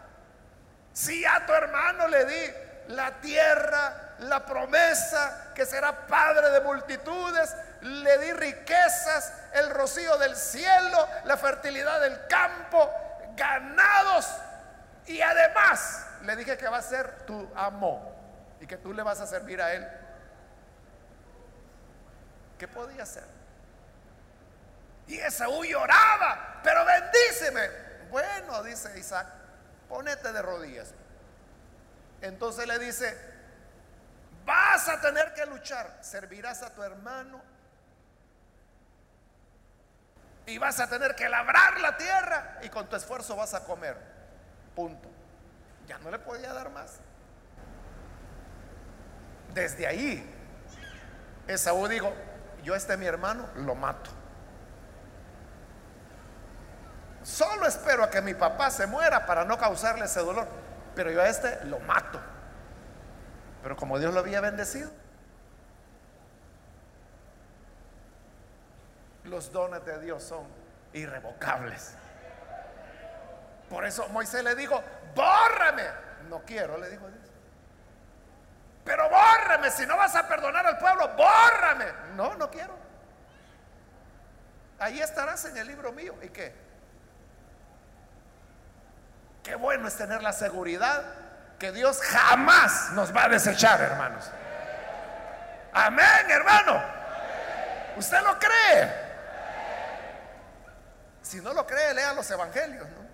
Si 0.93 1.25
a 1.25 1.45
tu 1.45 1.53
hermano 1.53 2.07
le 2.07 2.25
di 2.25 2.53
la 2.89 3.19
tierra, 3.21 4.15
la 4.19 4.45
promesa 4.45 5.51
que 5.53 5.65
será 5.65 6.07
padre 6.07 6.49
de 6.51 6.61
multitudes, 6.61 7.55
le 7.81 8.17
di 8.19 8.33
riquezas, 8.33 9.33
el 9.53 9.69
rocío 9.69 10.17
del 10.17 10.35
cielo, 10.35 11.07
la 11.25 11.37
fertilidad 11.37 12.01
del 12.01 12.27
campo, 12.27 12.91
ganados 13.35 14.27
y 15.07 15.21
además 15.21 16.05
le 16.23 16.35
dije 16.35 16.57
que 16.57 16.67
va 16.67 16.77
a 16.77 16.81
ser 16.81 17.25
tu 17.25 17.51
amo 17.55 18.13
y 18.59 18.67
que 18.67 18.77
tú 18.77 18.93
le 18.93 19.03
vas 19.03 19.19
a 19.19 19.27
servir 19.27 19.61
a 19.61 19.73
él 19.73 19.87
¿Qué 22.57 22.67
podía 22.67 23.03
hacer? 23.03 23.25
Y 25.07 25.17
Esaú 25.19 25.63
lloraba, 25.63 26.61
pero 26.63 26.85
bendíceme. 26.85 27.69
Bueno, 28.09 28.63
dice 28.63 28.97
Isaac, 28.97 29.27
ponete 29.89 30.31
de 30.31 30.41
rodillas. 30.41 30.93
Entonces 32.25 32.67
le 32.67 32.79
dice, 32.79 33.17
vas 34.45 34.87
a 34.89 34.99
tener 35.01 35.33
que 35.33 35.45
luchar, 35.45 35.97
servirás 36.01 36.61
a 36.63 36.73
tu 36.73 36.83
hermano 36.83 37.55
Y 40.47 40.57
vas 40.57 40.79
a 40.79 40.87
tener 40.87 41.15
que 41.15 41.27
labrar 41.27 41.79
la 41.79 41.97
tierra 41.97 42.59
y 42.61 42.69
con 42.69 42.87
tu 42.87 42.95
esfuerzo 42.95 43.35
vas 43.35 43.53
a 43.53 43.63
comer. 43.63 43.97
Punto. 44.75 45.09
Ya 45.87 45.97
no 45.99 46.11
le 46.11 46.19
podía 46.19 46.53
dar 46.53 46.69
más. 46.69 46.99
Desde 49.53 49.87
ahí, 49.87 50.31
Esaú 51.47 51.87
dijo, 51.87 52.13
yo 52.63 52.75
este 52.75 52.95
mi 52.97 53.05
hermano 53.05 53.49
lo 53.55 53.73
mato. 53.73 54.11
Solo 57.23 57.65
espero 57.65 58.03
a 58.03 58.09
que 58.11 58.21
mi 58.21 58.35
papá 58.35 58.69
se 58.69 58.85
muera 58.85 59.25
para 59.25 59.45
no 59.45 59.57
causarle 59.57 60.05
ese 60.05 60.19
dolor. 60.19 60.47
Pero 60.95 61.11
yo 61.11 61.21
a 61.21 61.27
este 61.27 61.65
lo 61.65 61.79
mato. 61.79 62.19
Pero 63.61 63.75
como 63.75 63.99
Dios 63.99 64.13
lo 64.13 64.19
había 64.19 64.41
bendecido, 64.41 64.91
los 69.23 69.51
dones 69.51 69.83
de 69.85 69.99
Dios 69.99 70.23
son 70.23 70.45
irrevocables. 70.93 71.93
Por 73.69 73.85
eso 73.85 74.07
Moisés 74.09 74.43
le 74.43 74.55
dijo, 74.55 74.81
bórrame. 75.15 75.83
No 76.29 76.43
quiero, 76.43 76.77
le 76.77 76.89
dijo 76.89 77.07
Dios. 77.07 77.25
Pero 78.83 79.09
bórrame, 79.09 79.71
si 79.71 79.85
no 79.85 79.97
vas 79.97 80.15
a 80.15 80.27
perdonar 80.27 80.65
al 80.65 80.77
pueblo, 80.77 81.09
bórrame. 81.17 81.85
No, 82.15 82.35
no 82.35 82.49
quiero. 82.49 82.75
Ahí 84.77 85.01
estarás 85.01 85.43
en 85.45 85.57
el 85.57 85.67
libro 85.67 85.91
mío. 85.91 86.15
¿Y 86.21 86.29
qué? 86.29 86.64
Qué 89.45 89.53
bueno 89.53 89.87
es 89.87 89.95
tener 89.95 90.23
la 90.23 90.33
seguridad 90.33 91.03
que 91.59 91.71
Dios 91.71 92.01
jamás 92.01 92.91
nos 92.93 93.15
va 93.15 93.25
a 93.25 93.29
desechar, 93.29 93.79
hermanos. 93.79 94.27
Amén, 95.71 96.31
hermano. 96.31 96.81
¿Usted 97.95 98.21
lo 98.23 98.39
cree? 98.39 98.91
Si 101.21 101.39
no 101.41 101.53
lo 101.53 101.67
cree, 101.67 101.93
lea 101.93 102.13
los 102.13 102.29
evangelios, 102.31 102.89
¿no? 102.89 103.05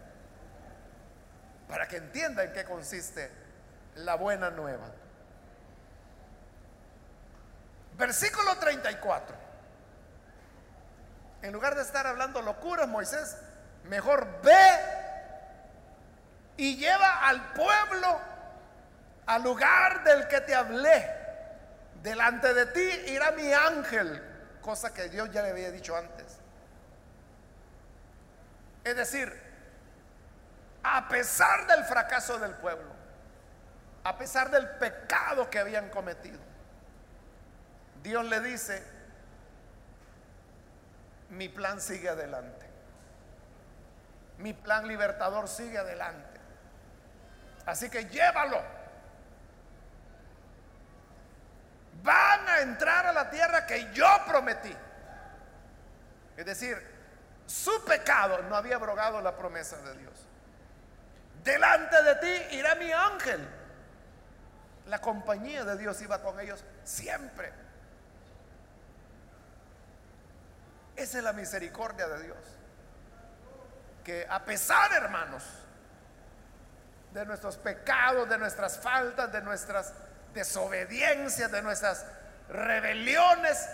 Para 1.68 1.90
que 1.90 1.98
entienda 1.98 2.46
en 2.46 2.54
qué 2.54 2.64
consiste 2.64 3.30
la 3.96 4.16
buena 4.16 4.50
nueva. 4.52 4.88
Versículo 7.98 8.56
34. 8.56 9.36
En 11.42 11.52
lugar 11.52 11.76
de 11.76 11.82
estar 11.82 12.08
hablando 12.08 12.42
locuras, 12.42 12.88
Moisés, 12.88 13.36
mejor 13.84 14.42
ve 14.42 14.91
y 16.58 16.78
lleva 16.78 17.28
al 17.28 17.54
pueblo 17.54 18.20
al 19.26 19.44
lugar 19.44 20.04
del 20.04 20.28
que 20.28 20.42
te 20.42 20.56
hablé. 20.56 21.10
Delante 22.02 22.54
de 22.54 22.66
ti 22.68 23.12
irá 23.12 23.32
mi 23.32 23.54
ángel, 23.54 24.22
cosa 24.62 24.94
que 24.94 25.10
Dios 25.10 25.32
ya 25.32 25.42
le 25.44 25.52
había 25.52 25.72
dicho 25.72 25.96
antes. 25.96 26.38
Es 28.84 28.96
decir, 28.96 29.32
a 30.84 31.08
pesar 31.08 31.68
del 31.68 31.84
fracaso 31.84 32.40
del 32.40 32.56
pueblo, 32.56 32.92
a 34.04 34.18
pesar 34.18 34.50
del 34.50 34.68
pecado 34.68 35.50
que 35.50 35.60
habían 35.60 35.90
cometido, 35.90 36.40
Dios 38.02 38.26
le 38.26 38.40
dice, 38.42 38.84
mi 41.30 41.48
plan 41.50 41.80
sigue 41.80 42.10
adelante. 42.10 42.66
Mi 44.40 44.54
plan 44.54 44.88
libertador 44.88 45.48
sigue 45.48 45.78
adelante. 45.78 46.31
Así 47.66 47.90
que 47.90 48.06
llévalo. 48.06 48.62
Van 52.04 52.50
a 52.50 52.62
entrar 52.62 53.06
a 53.06 53.14
la 53.14 53.30
tierra 53.30 53.66
que 53.66 53.94
yo 53.94 54.08
prometí. 54.28 54.76
Es 56.38 56.46
decir, 56.46 56.78
su 57.46 57.84
pecado 57.86 58.42
no 58.44 58.56
había 58.56 58.76
abrogado 58.76 59.22
la 59.22 59.36
promesa 59.36 59.78
de 59.78 59.98
Dios. 59.98 60.14
Delante 61.44 62.02
de 62.02 62.16
ti 62.16 62.56
irá 62.56 62.76
mi 62.76 62.92
ángel. 62.92 63.48
La 64.88 65.00
compañía 65.00 65.64
de 65.64 65.78
Dios 65.78 66.02
iba 66.02 66.22
con 66.22 66.40
ellos 66.40 66.64
siempre. 66.84 67.52
Esa 70.96 71.18
es 71.20 71.24
la 71.24 71.34
misericordia 71.34 72.08
de 72.08 72.24
Dios. 72.24 72.38
Que 74.04 74.26
a 74.30 74.44
pesar, 74.44 74.92
hermanos, 74.94 75.44
de 77.14 77.26
nuestros 77.26 77.58
pecados, 77.58 78.30
de 78.30 78.38
nuestras 78.38 78.78
faltas, 78.78 79.32
de 79.32 79.42
nuestras 79.42 79.94
desobediencias, 80.34 81.52
de 81.52 81.62
nuestras 81.62 82.06
rebeliones, 82.50 83.68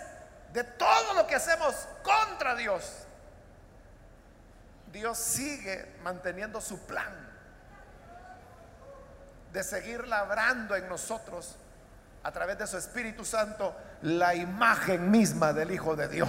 de 0.52 0.64
todo 0.64 1.14
lo 1.14 1.26
que 1.26 1.34
hacemos 1.34 1.74
contra 2.02 2.54
Dios, 2.54 3.04
Dios 4.92 5.18
sigue 5.18 5.96
manteniendo 6.02 6.60
su 6.60 6.86
plan 6.86 7.28
de 9.52 9.62
seguir 9.62 10.06
labrando 10.06 10.76
en 10.76 10.88
nosotros 10.88 11.56
a 12.22 12.32
través 12.32 12.58
de 12.58 12.66
su 12.66 12.76
Espíritu 12.76 13.24
Santo 13.24 13.74
la 14.02 14.34
imagen 14.34 15.10
misma 15.10 15.52
del 15.52 15.70
Hijo 15.70 15.96
de 15.96 16.08
Dios. 16.08 16.28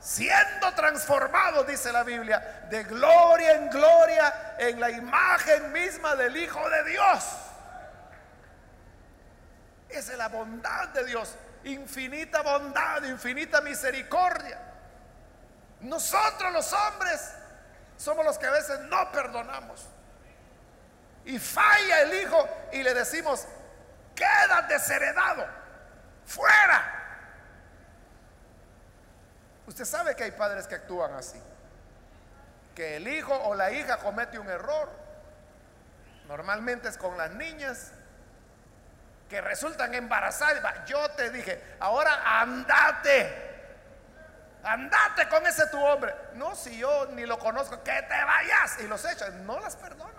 Siendo 0.00 0.72
transformado, 0.74 1.64
dice 1.64 1.92
la 1.92 2.04
Biblia, 2.04 2.66
de 2.70 2.84
gloria 2.84 3.52
en 3.52 3.68
gloria 3.68 4.54
en 4.58 4.78
la 4.78 4.90
imagen 4.90 5.72
misma 5.72 6.14
del 6.14 6.36
Hijo 6.36 6.68
de 6.70 6.84
Dios. 6.84 7.24
Esa 9.88 10.12
es 10.12 10.18
la 10.18 10.28
bondad 10.28 10.88
de 10.88 11.04
Dios, 11.04 11.34
infinita 11.64 12.42
bondad, 12.42 13.02
infinita 13.04 13.60
misericordia. 13.60 14.58
Nosotros 15.80 16.52
los 16.52 16.72
hombres 16.72 17.32
somos 17.96 18.24
los 18.24 18.38
que 18.38 18.46
a 18.46 18.50
veces 18.50 18.78
no 18.80 19.10
perdonamos. 19.10 19.86
Y 21.24 21.38
falla 21.38 22.02
el 22.02 22.22
hijo 22.22 22.48
y 22.72 22.82
le 22.82 22.94
decimos, 22.94 23.46
queda 24.14 24.62
desheredado, 24.62 25.46
fuera. 26.24 26.97
Usted 29.68 29.84
sabe 29.84 30.16
que 30.16 30.24
hay 30.24 30.30
padres 30.32 30.66
que 30.66 30.74
actúan 30.74 31.12
así. 31.12 31.40
Que 32.74 32.96
el 32.96 33.06
hijo 33.06 33.34
o 33.34 33.54
la 33.54 33.70
hija 33.70 33.98
comete 33.98 34.38
un 34.38 34.48
error. 34.48 34.88
Normalmente 36.26 36.88
es 36.88 36.96
con 36.96 37.16
las 37.16 37.30
niñas 37.32 37.92
que 39.28 39.40
resultan 39.42 39.94
embarazadas. 39.94 40.84
Yo 40.86 41.10
te 41.10 41.30
dije, 41.30 41.62
ahora 41.78 42.40
andate 42.40 43.46
Andate 44.64 45.28
con 45.28 45.46
ese 45.46 45.66
tu 45.68 45.78
hombre. 45.78 46.14
No, 46.34 46.54
si 46.54 46.78
yo 46.78 47.06
ni 47.12 47.24
lo 47.24 47.38
conozco, 47.38 47.82
que 47.82 48.02
te 48.02 48.24
vayas. 48.24 48.80
Y 48.80 48.88
los 48.88 49.04
echan. 49.04 49.46
No 49.46 49.60
las 49.60 49.76
perdonan. 49.76 50.14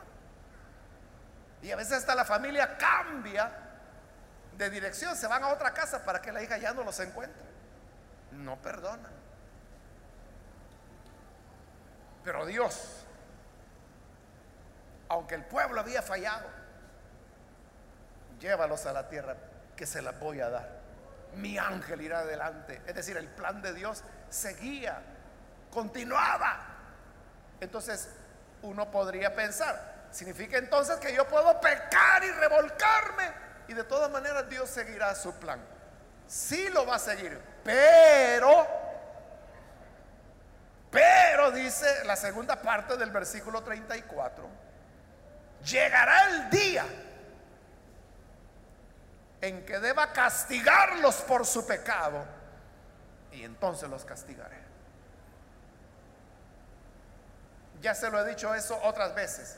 Y 1.62 1.72
a 1.72 1.76
veces 1.76 1.94
hasta 1.94 2.16
la 2.16 2.24
familia 2.24 2.78
cambia 2.78 3.52
de 4.58 4.70
dirección. 4.70 5.16
Se 5.16 5.28
van 5.28 5.44
a 5.44 5.48
otra 5.50 5.74
casa 5.74 6.06
para 6.06 6.22
que 6.22 6.32
la 6.32 6.42
hija 6.42 6.58
ya 6.58 6.74
no 6.74 6.84
los 6.84 7.00
encuentre. 7.00 7.44
No 8.32 8.56
perdonan. 8.58 9.19
Pero 12.24 12.46
Dios, 12.46 13.06
aunque 15.08 15.36
el 15.36 15.46
pueblo 15.46 15.82
había 15.82 16.02
fallado, 16.02 16.48
llévalos 18.40 18.86
a 18.86 18.94
la 18.94 19.08
tierra 19.10 19.36
que 19.76 19.86
se 19.86 20.02
la 20.02 20.12
voy 20.12 20.42
a 20.42 20.50
dar. 20.50 20.80
Mi 21.36 21.58
ángel 21.58 22.02
irá 22.02 22.20
adelante. 22.20 22.82
Es 22.86 22.96
decir, 22.96 23.18
el 23.18 23.28
plan 23.28 23.62
de 23.62 23.74
Dios 23.74 24.04
seguía, 24.30 25.02
continuaba. 25.72 26.66
Entonces 27.60 28.10
uno 28.62 28.90
podría 28.92 29.34
pensar, 29.36 30.08
significa 30.12 30.58
entonces 30.58 30.98
que 30.98 31.14
yo 31.14 31.28
puedo 31.28 31.60
pecar 31.62 32.24
y 32.24 32.32
revolcarme 32.32 33.32
y 33.68 33.74
de 33.74 33.84
todas 33.84 34.10
maneras 34.10 34.50
Dios 34.50 34.70
seguirá 34.70 35.14
su 35.16 35.34
plan. 35.36 35.60
Sí 36.28 36.70
lo 36.70 36.86
va 36.86 36.96
a 36.96 37.00
seguir, 37.00 37.40
pero, 37.64 38.68
pero 40.92 41.52
dice 41.52 42.04
la 42.06 42.16
segunda 42.16 42.62
parte 42.62 42.98
del 42.98 43.12
versículo 43.12 43.62
34, 43.64 44.48
llegará 45.64 46.30
el 46.30 46.50
día 46.50 46.86
en 49.42 49.66
que 49.66 49.80
deba 49.80 50.12
castigarlos 50.12 51.16
por 51.22 51.46
su 51.46 51.66
pecado 51.66 52.26
y 53.32 53.44
entonces 53.44 53.90
los 53.90 54.04
castigaré. 54.04 54.58
Ya 57.82 57.96
se 57.96 58.10
lo 58.10 58.20
he 58.20 58.30
dicho 58.30 58.54
eso 58.54 58.78
otras 58.84 59.16
veces. 59.16 59.58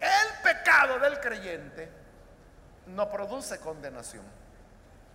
El 0.00 0.42
pecado 0.42 0.98
del 0.98 1.20
creyente 1.20 1.88
no 2.86 3.10
produce 3.10 3.58
condenación. 3.60 4.24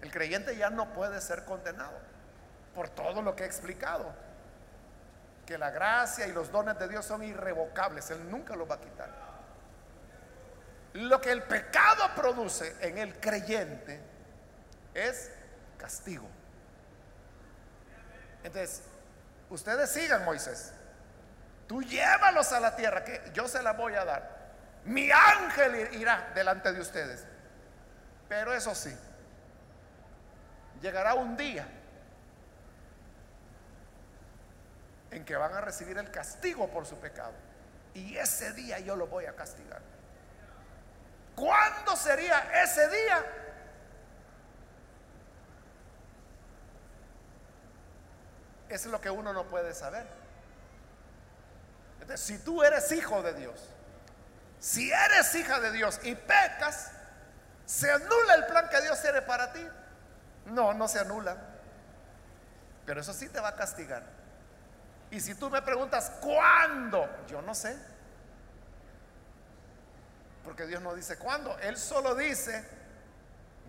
El 0.01 0.11
creyente 0.11 0.55
ya 0.55 0.69
no 0.69 0.93
puede 0.93 1.19
ser 1.21 1.43
condenado 1.45 1.99
por 2.73 2.89
todo 2.89 3.21
lo 3.21 3.35
que 3.35 3.43
he 3.43 3.45
explicado. 3.45 4.26
Que 5.47 5.57
la 5.57 5.71
gracia 5.71 6.27
y 6.27 6.33
los 6.33 6.51
dones 6.51 6.77
de 6.77 6.87
Dios 6.89 7.05
son 7.05 7.23
irrevocables. 7.23 8.11
Él 8.11 8.29
nunca 8.29 8.55
los 8.55 8.69
va 8.69 8.75
a 8.75 8.81
quitar. 8.81 9.09
Lo 10.93 11.21
que 11.21 11.31
el 11.31 11.41
pecado 11.43 12.03
produce 12.15 12.75
en 12.81 12.97
el 12.97 13.19
creyente 13.19 13.99
es 14.93 15.31
castigo. 15.77 16.27
Entonces, 18.43 18.83
ustedes 19.49 19.89
sigan 19.89 20.25
Moisés. 20.25 20.73
Tú 21.65 21.81
llévalos 21.81 22.51
a 22.51 22.59
la 22.59 22.75
tierra 22.75 23.03
que 23.03 23.31
yo 23.33 23.47
se 23.47 23.63
la 23.63 23.73
voy 23.73 23.93
a 23.95 24.03
dar. 24.03 24.37
Mi 24.83 25.09
ángel 25.11 25.95
irá 25.95 26.31
delante 26.35 26.73
de 26.73 26.81
ustedes. 26.81 27.25
Pero 28.27 28.53
eso 28.53 28.75
sí, 28.75 28.93
llegará 30.81 31.13
un 31.13 31.37
día 31.37 31.67
en 35.17 35.25
que 35.25 35.35
van 35.35 35.53
a 35.53 35.61
recibir 35.61 35.97
el 35.97 36.09
castigo 36.09 36.69
por 36.69 36.85
su 36.85 36.97
pecado. 36.97 37.33
Y 37.93 38.17
ese 38.17 38.53
día 38.53 38.79
yo 38.79 38.95
lo 38.95 39.07
voy 39.07 39.25
a 39.25 39.35
castigar. 39.35 39.81
¿Cuándo 41.35 41.95
sería 41.95 42.63
ese 42.63 42.87
día? 42.87 43.25
es 48.69 48.85
lo 48.85 48.99
que 48.99 49.09
uno 49.09 49.31
no 49.31 49.45
puede 49.45 49.73
saber. 49.73 50.05
Entonces, 52.01 52.19
si 52.19 52.37
tú 52.39 52.63
eres 52.63 52.91
hijo 52.91 53.23
de 53.23 53.33
Dios, 53.33 53.69
si 54.59 54.91
eres 54.91 55.33
hija 55.35 55.61
de 55.61 55.71
Dios 55.71 55.99
y 56.03 56.15
pecas, 56.15 56.91
¿se 57.65 57.89
anula 57.89 58.35
el 58.35 58.45
plan 58.45 58.67
que 58.69 58.81
Dios 58.81 59.01
tiene 59.01 59.21
para 59.21 59.53
ti? 59.53 59.65
No, 60.47 60.73
no 60.73 60.87
se 60.87 60.99
anula. 60.99 61.37
Pero 62.85 62.99
eso 62.99 63.13
sí 63.13 63.29
te 63.29 63.39
va 63.39 63.49
a 63.49 63.55
castigar. 63.55 64.16
Y 65.11 65.19
si 65.19 65.35
tú 65.35 65.49
me 65.49 65.61
preguntas, 65.61 66.11
¿cuándo? 66.21 67.09
Yo 67.27 67.41
no 67.41 67.55
sé. 67.55 67.77
Porque 70.43 70.65
Dios 70.65 70.81
no 70.81 70.93
dice 70.95 71.17
cuándo. 71.17 71.57
Él 71.59 71.77
solo 71.77 72.15
dice, 72.15 72.67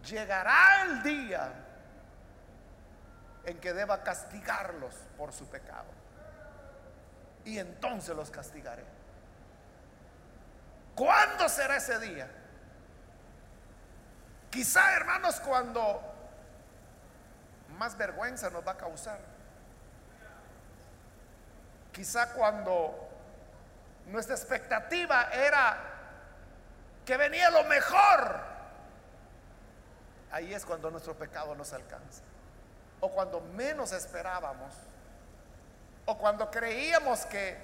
llegará 0.05 0.83
el 0.83 1.03
día 1.03 1.53
en 3.45 3.59
que 3.61 3.73
deba 3.73 4.03
castigarlos 4.03 4.95
por 5.17 5.33
su 5.33 5.47
pecado. 5.47 5.87
Y 7.45 7.59
entonces 7.59 8.15
los 8.15 8.31
castigaré. 8.31 8.85
¿Cuándo 10.95 11.49
será 11.49 11.77
ese 11.77 11.99
día? 12.01 12.29
Quizá, 14.51 14.95
hermanos, 14.95 15.41
cuando 15.41 16.03
más 17.79 17.97
vergüenza 17.97 18.51
nos 18.51 18.67
va 18.67 18.73
a 18.73 18.77
causar. 18.77 19.21
Quizá 21.99 22.33
cuando 22.33 23.09
nuestra 24.07 24.37
expectativa 24.37 25.31
era 25.33 25.77
que 27.05 27.17
venía 27.17 27.51
lo 27.51 27.65
mejor. 27.65 28.41
Ahí 30.31 30.55
es 30.55 30.65
cuando 30.65 30.93
nuestro 30.93 31.15
pecado 31.15 31.57
nos 31.57 31.73
alcanza 31.73 32.23
o 33.01 33.11
cuando 33.11 33.41
menos 33.41 33.91
esperábamos, 33.91 34.73
o 36.07 36.17
cuando 36.17 36.49
creíamos 36.53 37.27
que 37.27 37.59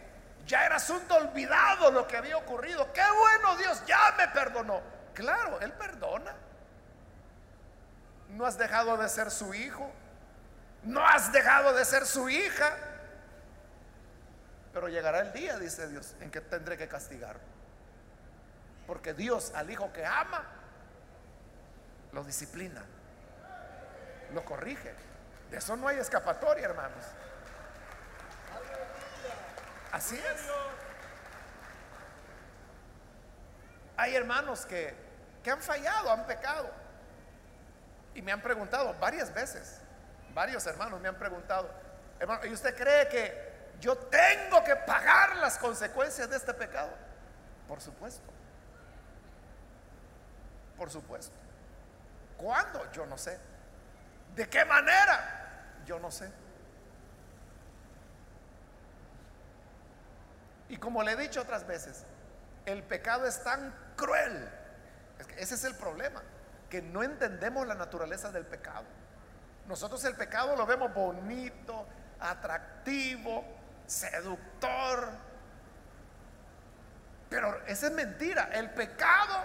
ya 0.49 0.67
era 0.67 0.77
asunto 0.77 1.15
olvidado 1.15 1.93
lo 1.93 2.09
que 2.09 2.17
había 2.17 2.37
ocurrido. 2.37 2.93
Qué 2.93 3.05
bueno 3.17 3.57
Dios, 3.57 3.87
ya 3.87 4.17
me 4.19 4.27
perdonó. 4.27 4.81
Claro, 5.15 5.61
Él 5.61 5.73
perdona. 5.75 6.35
No 8.31 8.47
has 8.47 8.59
dejado 8.59 8.97
de 8.97 9.09
ser 9.09 9.31
su 9.31 9.55
hijo, 9.55 9.89
no 10.83 11.07
has 11.07 11.31
dejado 11.31 11.73
de 11.73 11.85
ser 11.85 12.05
su 12.05 12.29
hija, 12.29 12.77
pero 14.75 14.89
llegará 14.89 15.21
el 15.21 15.33
día, 15.33 15.57
dice 15.57 15.87
Dios, 15.87 16.17
en 16.21 16.33
que 16.33 16.41
tendré 16.41 16.77
que 16.77 16.89
castigar. 16.89 17.37
Porque 18.89 19.15
Dios 19.15 19.53
al 19.55 19.71
hijo 19.71 19.93
que 19.93 20.05
ama, 20.05 20.45
lo 22.13 22.25
disciplina, 22.25 22.85
lo 24.33 24.45
corrige. 24.45 24.93
De 25.49 25.59
eso 25.59 25.77
no 25.77 25.87
hay 25.87 25.99
escapatoria, 25.99 26.65
hermanos. 26.65 27.05
Así 29.93 30.17
es. 30.17 30.43
Hay 33.97 34.17
hermanos 34.17 34.67
que, 34.67 34.93
que 35.45 35.53
han 35.53 35.63
fallado, 35.63 36.11
han 36.11 36.27
pecado. 36.27 36.69
Y 38.13 38.23
me 38.23 38.33
han 38.33 38.43
preguntado 38.43 38.93
varias 38.95 39.33
veces, 39.33 39.81
varios 40.35 40.67
hermanos 40.67 41.01
me 41.01 41.09
han 41.09 41.17
preguntado, 41.17 41.71
hermano, 42.19 42.45
¿y 42.47 42.53
usted 42.53 42.77
cree 42.77 43.09
que 43.09 43.44
yo 43.85 43.99
tengo 43.99 44.65
que 44.65 44.75
pagar 44.77 45.37
las 45.37 45.59
consecuencias 45.59 46.31
de 46.31 46.39
este 46.39 46.55
pecado? 46.55 46.89
Por 47.69 47.83
supuesto. 47.83 48.33
Por 50.79 50.91
supuesto. 50.91 51.37
¿Cuándo? 52.39 52.91
Yo 52.93 53.05
no 53.05 53.19
sé. 53.19 53.39
¿De 54.35 54.49
qué 54.49 54.65
manera? 54.65 55.83
Yo 55.85 55.99
no 55.99 56.11
sé. 56.11 56.33
Y 60.71 60.79
como 60.79 61.03
le 61.03 61.13
he 61.13 61.17
dicho 61.17 61.43
otras 61.43 61.67
veces, 61.67 62.07
el 62.65 62.83
pecado 62.85 63.27
es 63.27 63.45
tan 63.45 63.75
cruel. 63.97 64.49
ese 65.37 65.57
es 65.57 65.65
el 65.65 65.75
problema, 65.75 66.23
que 66.71 66.81
no 66.81 67.03
entendemos 67.03 67.67
la 67.67 67.75
naturaleza 67.75 68.33
del 68.33 68.47
pecado. 68.47 68.87
Nosotros 69.69 70.03
el 70.07 70.17
pecado 70.17 70.57
lo 70.57 70.65
vemos 70.65 70.95
bonito, 70.95 71.87
atractivo, 72.19 73.45
seductor. 73.87 75.09
Pero 77.31 77.65
esa 77.67 77.87
es 77.87 77.93
mentira. 77.93 78.51
El 78.53 78.71
pecado 78.71 79.45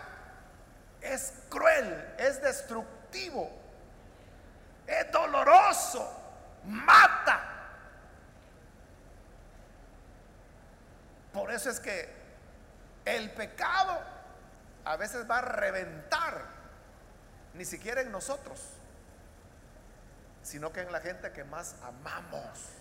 es 1.02 1.34
cruel, 1.50 2.14
es 2.18 2.42
destructivo 2.42 3.60
es 4.90 5.12
doloroso, 5.12 6.12
mata. 6.66 7.42
Por 11.32 11.52
eso 11.52 11.70
es 11.70 11.80
que 11.80 12.12
el 13.06 13.32
pecado 13.32 14.00
a 14.86 14.98
veces 14.98 15.30
va 15.30 15.40
a 15.40 15.42
reventar, 15.42 16.44
ni 17.54 17.66
siquiera 17.66 18.02
en 18.02 18.12
nosotros, 18.12 18.62
sino 20.42 20.72
que 20.72 20.82
en 20.82 20.92
la 20.92 21.02
gente 21.02 21.32
que 21.32 21.44
más 21.44 21.76
amamos. 21.84 22.79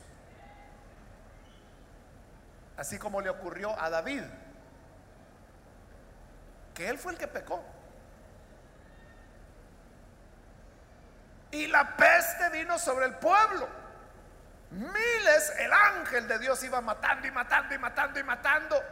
Así 2.79 2.97
como 2.97 3.21
le 3.21 3.29
ocurrió 3.29 3.79
a 3.79 3.91
David, 3.91 4.23
que 6.75 6.89
él 6.89 6.97
fue 6.97 7.11
el 7.11 7.19
que 7.19 7.27
pecó. 7.27 7.61
Y 11.51 11.67
la 11.67 11.97
peste 11.97 12.51
vino 12.51 12.79
sobre 12.79 13.07
el 13.07 13.15
pueblo. 13.17 13.69
Miles, 14.71 15.53
el 15.59 15.73
ángel 15.73 16.29
de 16.29 16.39
Dios 16.39 16.63
iba 16.63 16.81
matando 16.81 17.27
y 17.27 17.33
matando 17.33 17.75
y 17.75 17.79
matando 17.79 18.21
y 18.21 18.23
matando. 18.23 18.83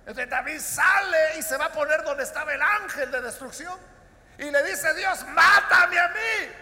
Entonces 0.00 0.28
David 0.28 0.60
sale 0.60 1.38
y 1.38 1.42
se 1.42 1.56
va 1.56 1.66
a 1.66 1.72
poner 1.72 2.02
donde 2.02 2.22
estaba 2.22 2.52
el 2.52 2.60
ángel 2.60 3.10
de 3.10 3.22
destrucción. 3.22 3.78
Y 4.36 4.50
le 4.50 4.62
dice 4.64 4.92
Dios, 4.92 5.26
mátame 5.28 5.98
a 5.98 6.08
mí. 6.08 6.52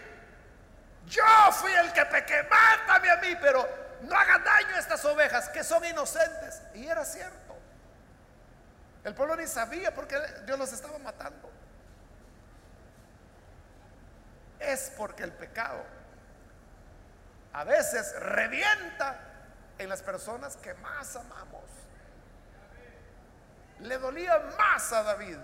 Yo 1.06 1.24
fui 1.50 1.72
el 1.72 1.92
que 1.92 2.04
pequé, 2.06 2.46
mátame 2.48 3.10
a 3.10 3.16
mí, 3.16 3.36
pero 3.40 3.83
no 4.06 4.16
haga 4.16 4.38
daño 4.38 4.76
a 4.76 4.78
estas 4.78 5.04
ovejas 5.04 5.48
que 5.48 5.64
son 5.64 5.84
inocentes. 5.84 6.62
Y 6.74 6.86
era 6.86 7.04
cierto. 7.04 7.56
El 9.04 9.14
pueblo 9.14 9.36
ni 9.36 9.46
sabía 9.46 9.94
porque 9.94 10.18
Dios 10.46 10.58
los 10.58 10.72
estaba 10.72 10.98
matando 10.98 11.50
es 14.58 14.92
porque 14.96 15.24
el 15.24 15.32
pecado 15.32 15.84
a 17.52 17.64
veces 17.64 18.18
revienta 18.18 19.20
en 19.78 19.88
las 19.88 20.02
personas 20.02 20.56
que 20.56 20.74
más 20.74 21.14
amamos. 21.16 21.64
Le 23.80 23.98
dolía 23.98 24.38
más 24.58 24.92
a 24.92 25.02
David 25.02 25.36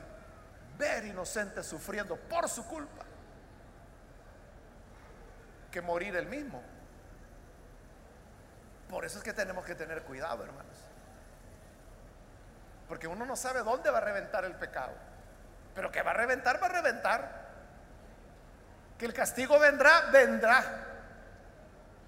ver 0.78 1.04
inocentes 1.04 1.66
sufriendo 1.66 2.16
por 2.16 2.48
su 2.48 2.66
culpa 2.66 3.04
que 5.70 5.80
morir 5.80 6.16
él 6.16 6.26
mismo. 6.26 6.62
Por 8.90 9.04
eso 9.04 9.18
es 9.18 9.24
que 9.24 9.32
tenemos 9.32 9.64
que 9.64 9.76
tener 9.76 10.02
cuidado, 10.02 10.42
hermanos. 10.42 10.76
Porque 12.88 13.06
uno 13.06 13.24
no 13.24 13.36
sabe 13.36 13.62
dónde 13.62 13.90
va 13.90 13.98
a 13.98 14.02
reventar 14.02 14.44
el 14.44 14.56
pecado. 14.56 14.92
Pero 15.76 15.92
que 15.92 16.02
va 16.02 16.10
a 16.10 16.14
reventar, 16.14 16.60
va 16.60 16.66
a 16.66 16.70
reventar. 16.70 17.40
Que 18.98 19.06
el 19.06 19.14
castigo 19.14 19.58
vendrá, 19.60 20.10
vendrá. 20.12 20.64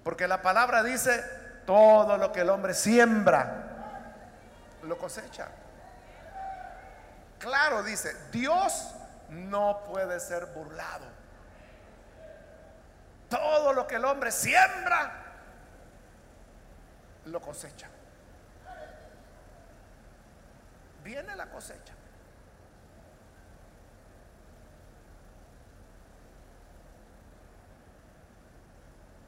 Porque 0.03 0.27
la 0.27 0.41
palabra 0.41 0.83
dice, 0.83 1.23
todo 1.65 2.17
lo 2.17 2.33
que 2.33 2.41
el 2.41 2.49
hombre 2.49 2.73
siembra, 2.73 3.63
lo 4.83 4.97
cosecha. 4.97 5.47
Claro, 7.39 7.81
dice, 7.83 8.13
Dios 8.29 8.93
no 9.29 9.83
puede 9.85 10.19
ser 10.19 10.47
burlado. 10.47 11.05
Todo 13.29 13.71
lo 13.71 13.87
que 13.87 13.95
el 13.95 14.05
hombre 14.05 14.31
siembra, 14.31 15.22
lo 17.25 17.41
cosecha. 17.41 17.87
Viene 21.03 21.35
la 21.35 21.49
cosecha. 21.49 21.93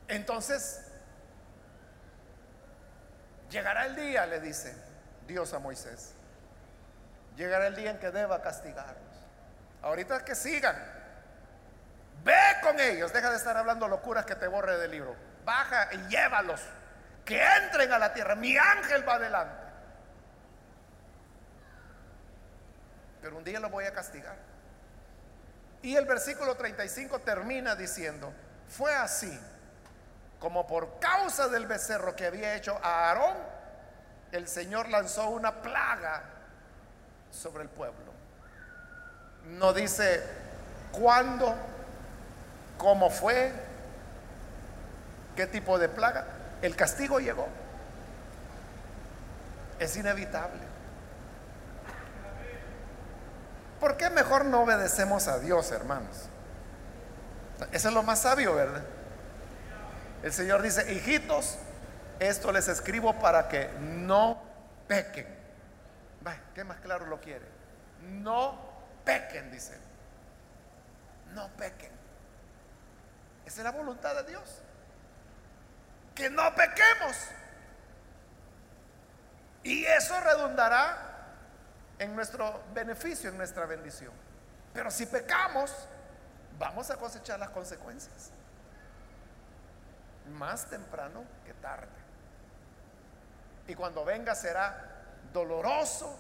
Entonces, 0.08 0.86
Llegará 3.56 3.86
el 3.86 3.96
día, 3.96 4.26
le 4.26 4.42
dice 4.42 4.76
Dios 5.28 5.54
a 5.54 5.60
Moisés. 5.60 6.14
Llegará 7.38 7.68
el 7.68 7.76
día 7.76 7.92
en 7.92 8.00
que 8.00 8.12
deba 8.12 8.42
castigarlos. 8.42 9.16
Ahorita 9.82 10.26
que 10.26 10.36
sigan. 10.36 10.76
Ve 12.24 12.34
con 12.62 12.78
ellos. 12.80 13.14
Deja 13.14 13.30
de 13.30 13.38
estar 13.38 13.56
hablando 13.56 13.88
locuras 13.88 14.26
que 14.26 14.36
te 14.36 14.48
borre 14.48 14.78
del 14.78 14.92
libro. 14.92 15.16
Baja 15.46 15.88
y 15.94 15.98
llévalos. 16.10 16.62
Que 17.26 17.42
entren 17.64 17.92
a 17.92 18.00
la 18.00 18.14
tierra. 18.14 18.36
Mi 18.36 18.56
ángel 18.56 19.08
va 19.08 19.16
adelante. 19.16 19.66
Pero 23.22 23.38
un 23.38 23.44
día 23.44 23.60
los 23.60 23.72
voy 23.72 23.86
a 23.86 23.92
castigar. 23.92 24.36
Y 25.82 25.96
el 25.96 26.06
versículo 26.06 26.56
35 26.56 27.20
termina 27.20 27.76
diciendo, 27.76 28.32
fue 28.70 28.94
así 28.94 29.40
como 30.40 30.68
por 30.68 31.00
causa 31.00 31.48
del 31.48 31.66
becerro 31.66 32.16
que 32.16 32.28
había 32.28 32.56
hecho 32.56 32.80
a 32.84 33.10
Aarón, 33.10 33.36
el 34.32 34.48
Señor 34.48 34.90
lanzó 34.90 35.30
una 35.30 35.62
plaga 35.62 36.24
sobre 37.32 37.64
el 37.64 37.70
pueblo. 37.70 38.14
No 39.46 39.74
dice 39.74 40.24
cuándo, 40.92 41.56
cómo 42.78 43.10
fue, 43.10 43.52
qué 45.36 45.48
tipo 45.48 45.80
de 45.80 45.90
plaga. 45.90 46.26
El 46.62 46.76
castigo 46.76 47.20
llegó. 47.20 47.48
Es 49.80 49.96
inevitable. 49.98 50.62
¿Por 53.80 53.98
qué 53.98 54.10
mejor 54.10 54.46
no 54.46 54.62
obedecemos 54.64 55.28
a 55.28 55.40
Dios, 55.40 55.72
hermanos? 55.72 56.28
Eso 57.72 57.88
es 57.90 57.94
lo 57.94 58.04
más 58.04 58.20
sabio, 58.22 58.56
¿verdad? 58.56 58.84
El 60.24 60.34
Señor 60.34 60.62
dice, 60.62 60.92
hijitos, 60.92 61.58
esto 62.20 62.52
les 62.52 62.68
escribo 62.68 63.20
para 63.20 63.48
que 63.48 63.70
no 63.80 64.42
pequen. 64.88 65.36
¿Qué 66.56 66.64
más 66.64 66.80
claro 66.80 67.06
lo 67.06 67.20
quiere? 67.20 67.46
No 68.02 68.58
pequen, 69.04 69.52
dice. 69.52 69.78
No 71.34 71.50
pequen. 71.50 71.92
Esa 73.46 73.58
es 73.60 73.64
la 73.66 73.72
voluntad 73.72 74.16
de 74.16 74.24
Dios. 74.24 74.62
Que 76.16 76.30
no 76.30 76.56
pequemos. 76.56 77.18
Y 79.64 79.86
eso 79.86 80.20
redundará 80.22 80.98
en 82.00 82.16
nuestro 82.16 82.64
beneficio, 82.74 83.30
en 83.30 83.38
nuestra 83.38 83.66
bendición. 83.66 84.14
Pero 84.74 84.92
si 84.92 85.06
pecamos, 85.06 85.74
vamos 86.58 86.90
a 86.90 86.98
cosechar 86.98 87.40
las 87.40 87.50
consecuencias. 87.50 88.32
Más 90.34 90.66
temprano 90.68 91.24
que 91.46 91.54
tarde. 91.54 91.88
Y 93.68 93.76
cuando 93.76 94.06
venga 94.06 94.36
será 94.36 94.92
doloroso, 95.34 96.18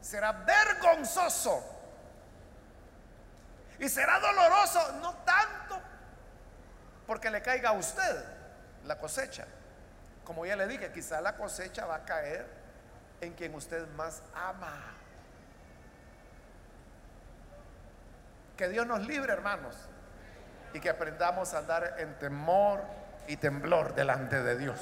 será 0.00 0.32
vergonzoso. 0.32 1.64
Y 3.78 3.88
será 3.88 4.20
doloroso, 4.20 4.92
no 5.00 5.14
tanto 5.16 5.80
porque 7.06 7.30
le 7.30 7.42
caiga 7.42 7.70
a 7.70 7.72
usted 7.72 8.35
la 8.86 8.98
cosecha. 8.98 9.46
Como 10.24 10.46
ya 10.46 10.56
le 10.56 10.66
dije, 10.66 10.90
quizá 10.92 11.20
la 11.20 11.36
cosecha 11.36 11.86
va 11.86 11.96
a 11.96 12.04
caer 12.04 12.46
en 13.20 13.34
quien 13.34 13.54
usted 13.54 13.86
más 13.96 14.22
ama. 14.34 14.72
Que 18.56 18.68
Dios 18.68 18.86
nos 18.86 19.06
libre, 19.06 19.32
hermanos, 19.32 19.74
y 20.72 20.80
que 20.80 20.88
aprendamos 20.88 21.52
a 21.54 21.58
andar 21.58 21.96
en 21.98 22.18
temor 22.18 22.82
y 23.28 23.36
temblor 23.36 23.94
delante 23.94 24.42
de 24.42 24.56
Dios. 24.56 24.80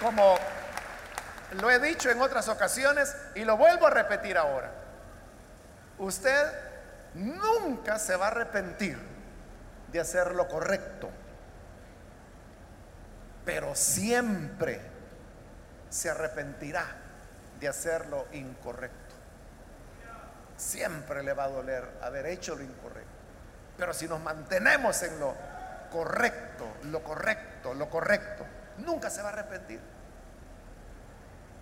Como 0.00 0.36
lo 1.52 1.70
he 1.70 1.78
dicho 1.78 2.10
en 2.10 2.20
otras 2.20 2.48
ocasiones 2.48 3.16
y 3.34 3.44
lo 3.44 3.56
vuelvo 3.56 3.86
a 3.86 3.90
repetir 3.90 4.36
ahora, 4.36 4.70
usted 6.02 6.52
nunca 7.14 7.98
se 7.98 8.16
va 8.16 8.26
a 8.26 8.30
arrepentir 8.30 8.98
de 9.90 10.00
hacer 10.00 10.34
lo 10.34 10.48
correcto, 10.48 11.10
pero 13.44 13.74
siempre 13.74 14.80
se 15.90 16.10
arrepentirá 16.10 16.86
de 17.60 17.68
hacer 17.68 18.06
lo 18.06 18.26
incorrecto. 18.32 18.96
Siempre 20.56 21.22
le 21.22 21.32
va 21.32 21.44
a 21.44 21.48
doler 21.48 21.88
haber 22.02 22.26
hecho 22.26 22.54
lo 22.54 22.62
incorrecto. 22.62 23.10
Pero 23.76 23.92
si 23.92 24.06
nos 24.08 24.20
mantenemos 24.20 25.02
en 25.02 25.18
lo 25.18 25.34
correcto, 25.90 26.66
lo 26.84 27.02
correcto, 27.02 27.74
lo 27.74 27.90
correcto, 27.90 28.46
nunca 28.78 29.10
se 29.10 29.22
va 29.22 29.30
a 29.30 29.32
arrepentir. 29.32 29.80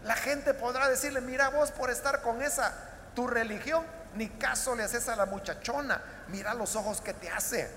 La 0.04 0.14
gente 0.14 0.54
podrá 0.54 0.88
decirle, 0.88 1.20
mira 1.20 1.50
vos 1.50 1.70
por 1.72 1.90
estar 1.90 2.22
con 2.22 2.40
esa 2.42 2.72
tu 3.14 3.26
religión, 3.26 3.84
ni 4.14 4.28
caso 4.30 4.74
le 4.74 4.82
haces 4.82 5.08
a 5.08 5.16
la 5.16 5.26
muchachona, 5.26 6.00
mira 6.28 6.54
los 6.54 6.76
ojos 6.76 7.00
que 7.00 7.14
te 7.14 7.30
hace. 7.30 7.70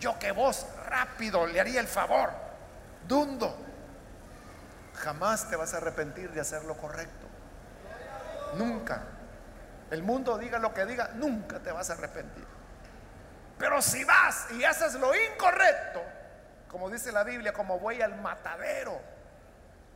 Yo 0.00 0.18
que 0.18 0.32
vos 0.32 0.66
rápido 0.86 1.46
le 1.46 1.60
haría 1.60 1.80
el 1.80 1.86
favor, 1.86 2.30
dundo. 3.06 3.56
Jamás 4.94 5.48
te 5.48 5.56
vas 5.56 5.74
a 5.74 5.78
arrepentir 5.78 6.30
de 6.30 6.40
hacer 6.40 6.64
lo 6.64 6.76
correcto. 6.76 7.26
Nunca. 8.56 9.02
El 9.90 10.02
mundo 10.02 10.38
diga 10.38 10.58
lo 10.58 10.72
que 10.72 10.86
diga, 10.86 11.10
nunca 11.14 11.60
te 11.60 11.70
vas 11.70 11.90
a 11.90 11.94
arrepentir. 11.94 12.46
Pero 13.58 13.80
si 13.82 14.04
vas 14.04 14.46
y 14.52 14.64
haces 14.64 14.94
lo 14.94 15.12
incorrecto, 15.14 16.02
como 16.68 16.90
dice 16.90 17.12
la 17.12 17.22
Biblia, 17.22 17.52
como 17.52 17.78
voy 17.78 18.02
al 18.02 18.16
matadero, 18.20 19.00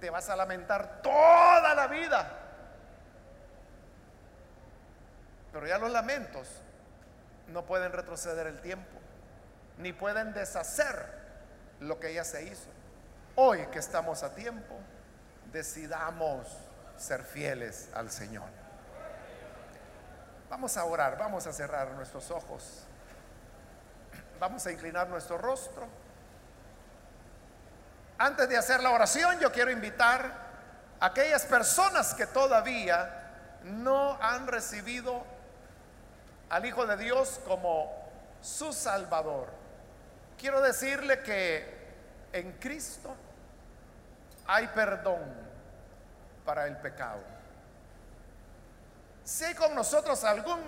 te 0.01 0.11
vas 0.11 0.29
a 0.31 0.37
lamentar 0.37 1.03
toda 1.03 1.75
la 1.75 1.87
vida. 1.89 2.38
Pero 5.59 5.67
ya 5.67 5.79
los 5.79 5.91
lamentos 5.91 6.47
no 7.49 7.67
pueden 7.67 7.91
retroceder 7.91 8.47
el 8.47 8.61
tiempo, 8.61 8.97
ni 9.79 9.93
pueden 9.93 10.33
deshacer 10.33 11.05
lo 11.81 11.99
que 11.99 12.15
ya 12.15 12.23
se 12.23 12.45
hizo. 12.45 12.69
Hoy 13.35 13.67
que 13.73 13.81
estamos 13.81 14.23
a 14.23 14.37
tiempo, 14.37 14.77
decidamos 15.51 16.47
ser 16.97 17.25
fieles 17.25 17.89
al 17.93 18.09
Señor. 18.09 18.45
Vamos 20.49 20.77
a 20.77 20.85
orar, 20.85 21.19
vamos 21.19 21.45
a 21.49 21.53
cerrar 21.53 21.91
nuestros 21.91 22.31
ojos, 22.31 22.85
vamos 24.39 24.65
a 24.65 24.71
inclinar 24.71 25.09
nuestro 25.09 25.39
rostro. 25.39 25.89
Antes 28.17 28.49
de 28.49 28.57
hacer 28.57 28.81
la 28.81 28.91
oración, 28.91 29.41
yo 29.41 29.51
quiero 29.51 29.73
invitar 29.73 30.31
a 31.01 31.07
aquellas 31.07 31.45
personas 31.47 32.15
que 32.15 32.29
todavía 32.29 33.59
no 33.65 34.17
han 34.23 34.47
recibido 34.47 35.37
al 36.51 36.65
Hijo 36.67 36.87
de 36.87 36.97
Dios 36.97 37.41
como 37.47 37.93
su 38.41 38.73
Salvador. 38.73 39.49
Quiero 40.39 40.61
decirle 40.61 41.23
que 41.23 41.79
en 42.33 42.53
Cristo 42.53 43.15
hay 44.47 44.67
perdón 44.69 45.23
para 46.45 46.67
el 46.67 46.77
pecado. 46.79 47.21
Si 49.25 49.45
hay 49.45 49.55
con 49.55 49.75
nosotros 49.75 50.25
algún 50.25 50.61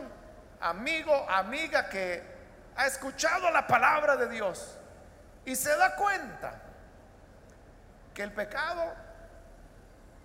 amigo, 0.60 1.14
amiga 1.30 1.88
que 1.88 2.22
ha 2.76 2.86
escuchado 2.86 3.50
la 3.50 3.66
palabra 3.66 4.16
de 4.16 4.28
Dios 4.28 4.76
y 5.44 5.56
se 5.56 5.74
da 5.76 5.96
cuenta 5.96 6.52
que 8.12 8.22
el 8.22 8.32
pecado 8.32 8.92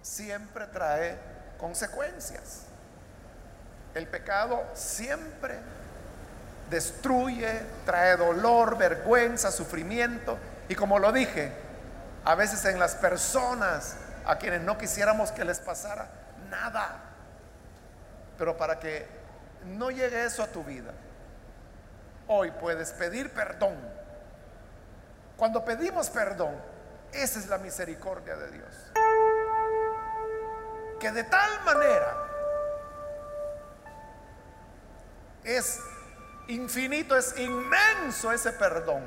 siempre 0.01 0.68
trae 0.68 1.18
consecuencias. 1.58 2.68
El 3.95 4.07
pecado 4.07 4.61
siempre 4.73 5.57
destruye, 6.69 7.61
trae 7.85 8.17
dolor, 8.17 8.77
vergüenza, 8.77 9.51
sufrimiento. 9.51 10.37
Y 10.67 10.75
como 10.75 10.99
lo 10.99 11.13
dije, 11.13 11.53
a 12.25 12.35
veces 12.35 12.65
en 12.65 12.77
las 12.77 12.95
personas 12.95 13.95
a 14.25 14.37
quienes 14.37 14.61
no 14.61 14.77
quisiéramos 14.77 15.31
que 15.31 15.45
les 15.45 15.59
pasara 15.59 16.09
nada. 16.49 17.03
Pero 18.37 18.57
para 18.57 18.79
que 18.79 19.07
no 19.65 19.91
llegue 19.91 20.25
eso 20.25 20.43
a 20.43 20.47
tu 20.47 20.61
vida, 20.65 20.91
hoy 22.27 22.51
puedes 22.51 22.91
pedir 22.91 23.31
perdón. 23.31 23.77
Cuando 25.37 25.63
pedimos 25.63 26.09
perdón, 26.09 26.53
esa 27.13 27.39
es 27.39 27.47
la 27.47 27.59
misericordia 27.59 28.35
de 28.35 28.51
Dios. 28.51 28.91
Que 30.99 31.11
de 31.13 31.23
tal 31.23 31.63
manera 31.63 32.24
es 35.45 35.79
infinito, 36.47 37.15
es 37.15 37.37
inmenso 37.37 38.31
ese 38.31 38.51
perdón. 38.51 39.03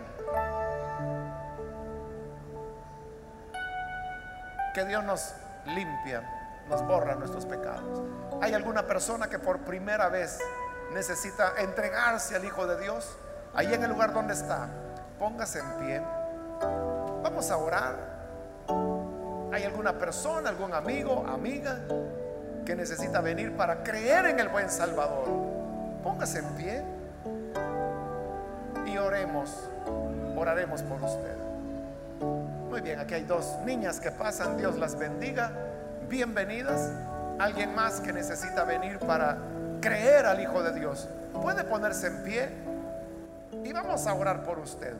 Que 4.74 4.84
Dios 4.84 5.02
nos 5.04 5.34
limpia, 5.66 6.22
nos 6.68 6.86
borra 6.86 7.14
nuestros 7.16 7.44
pecados. 7.44 8.02
Hay 8.40 8.54
alguna 8.54 8.86
persona 8.86 9.28
que 9.28 9.38
por 9.38 9.58
primera 9.60 10.08
vez 10.08 10.38
necesita 10.92 11.54
entregarse 11.58 12.36
al 12.36 12.44
Hijo 12.44 12.66
de 12.66 12.80
Dios, 12.80 13.16
ahí 13.54 13.74
en 13.74 13.82
el 13.82 13.90
lugar 13.90 14.12
donde 14.12 14.34
está, 14.34 14.68
póngase 15.18 15.58
en 15.58 15.72
pie. 15.78 16.02
Vamos 17.22 17.50
a 17.50 17.56
orar. 17.56 18.18
¿Hay 19.52 19.64
alguna 19.64 19.98
persona, 19.98 20.50
algún 20.50 20.72
amigo, 20.72 21.26
amiga 21.26 21.80
que 22.64 22.76
necesita 22.76 23.20
venir 23.20 23.56
para 23.56 23.82
creer 23.82 24.26
en 24.26 24.38
el 24.38 24.48
buen 24.48 24.70
Salvador? 24.70 25.57
Póngase 26.08 26.38
en 26.38 26.48
pie 26.54 26.82
y 28.86 28.96
oremos. 28.96 29.68
Oraremos 30.38 30.82
por 30.82 31.02
usted. 31.02 31.36
Muy 32.70 32.80
bien, 32.80 32.98
aquí 32.98 33.12
hay 33.12 33.24
dos 33.24 33.58
niñas 33.66 34.00
que 34.00 34.10
pasan. 34.10 34.56
Dios 34.56 34.78
las 34.78 34.98
bendiga. 34.98 35.52
Bienvenidas. 36.08 36.90
Alguien 37.38 37.74
más 37.74 38.00
que 38.00 38.14
necesita 38.14 38.64
venir 38.64 38.98
para 39.00 39.36
creer 39.82 40.24
al 40.24 40.40
Hijo 40.40 40.62
de 40.62 40.72
Dios. 40.80 41.06
Puede 41.42 41.62
ponerse 41.64 42.06
en 42.06 42.22
pie 42.22 42.48
y 43.62 43.70
vamos 43.74 44.06
a 44.06 44.14
orar 44.14 44.44
por 44.44 44.60
usted. 44.60 44.94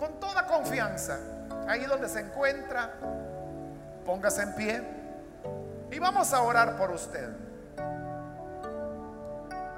Con 0.00 0.14
toda 0.18 0.48
confianza, 0.48 1.16
ahí 1.68 1.86
donde 1.86 2.08
se 2.08 2.18
encuentra, 2.18 2.90
póngase 4.04 4.42
en 4.42 4.54
pie 4.56 4.82
y 5.92 5.98
vamos 6.00 6.34
a 6.34 6.42
orar 6.42 6.76
por 6.76 6.90
usted. 6.90 7.49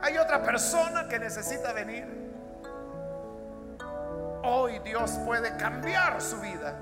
Hay 0.02 0.18
otra 0.18 0.42
persona 0.42 1.06
que 1.06 1.16
necesita 1.20 1.72
venir. 1.72 2.04
Hoy 4.42 4.80
Dios 4.80 5.12
puede 5.24 5.56
cambiar 5.56 6.20
su 6.20 6.40
vida, 6.40 6.74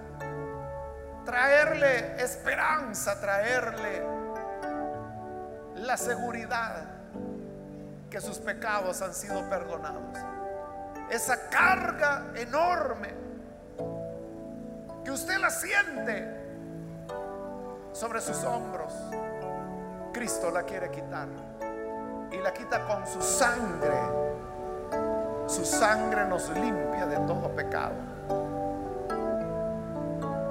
traerle 1.26 2.16
esperanza, 2.22 3.20
traerle 3.20 4.02
la 5.74 5.98
seguridad 5.98 6.84
que 8.08 8.22
sus 8.22 8.38
pecados 8.38 9.02
han 9.02 9.12
sido 9.12 9.46
perdonados. 9.50 10.18
Esa 11.10 11.50
carga 11.50 12.32
enorme 12.36 13.10
que 15.04 15.10
usted 15.10 15.36
la 15.36 15.50
siente 15.50 16.40
sobre 17.92 18.22
sus 18.22 18.42
hombros, 18.44 18.94
Cristo 20.14 20.50
la 20.50 20.62
quiere 20.62 20.90
quitar 20.90 21.49
y 22.32 22.38
la 22.38 22.52
quita 22.52 22.86
con 22.86 23.06
su 23.06 23.20
sangre. 23.20 23.98
Su 25.46 25.64
sangre 25.64 26.26
nos 26.26 26.48
limpia 26.50 27.06
de 27.06 27.16
todo 27.26 27.50
pecado. 27.50 27.94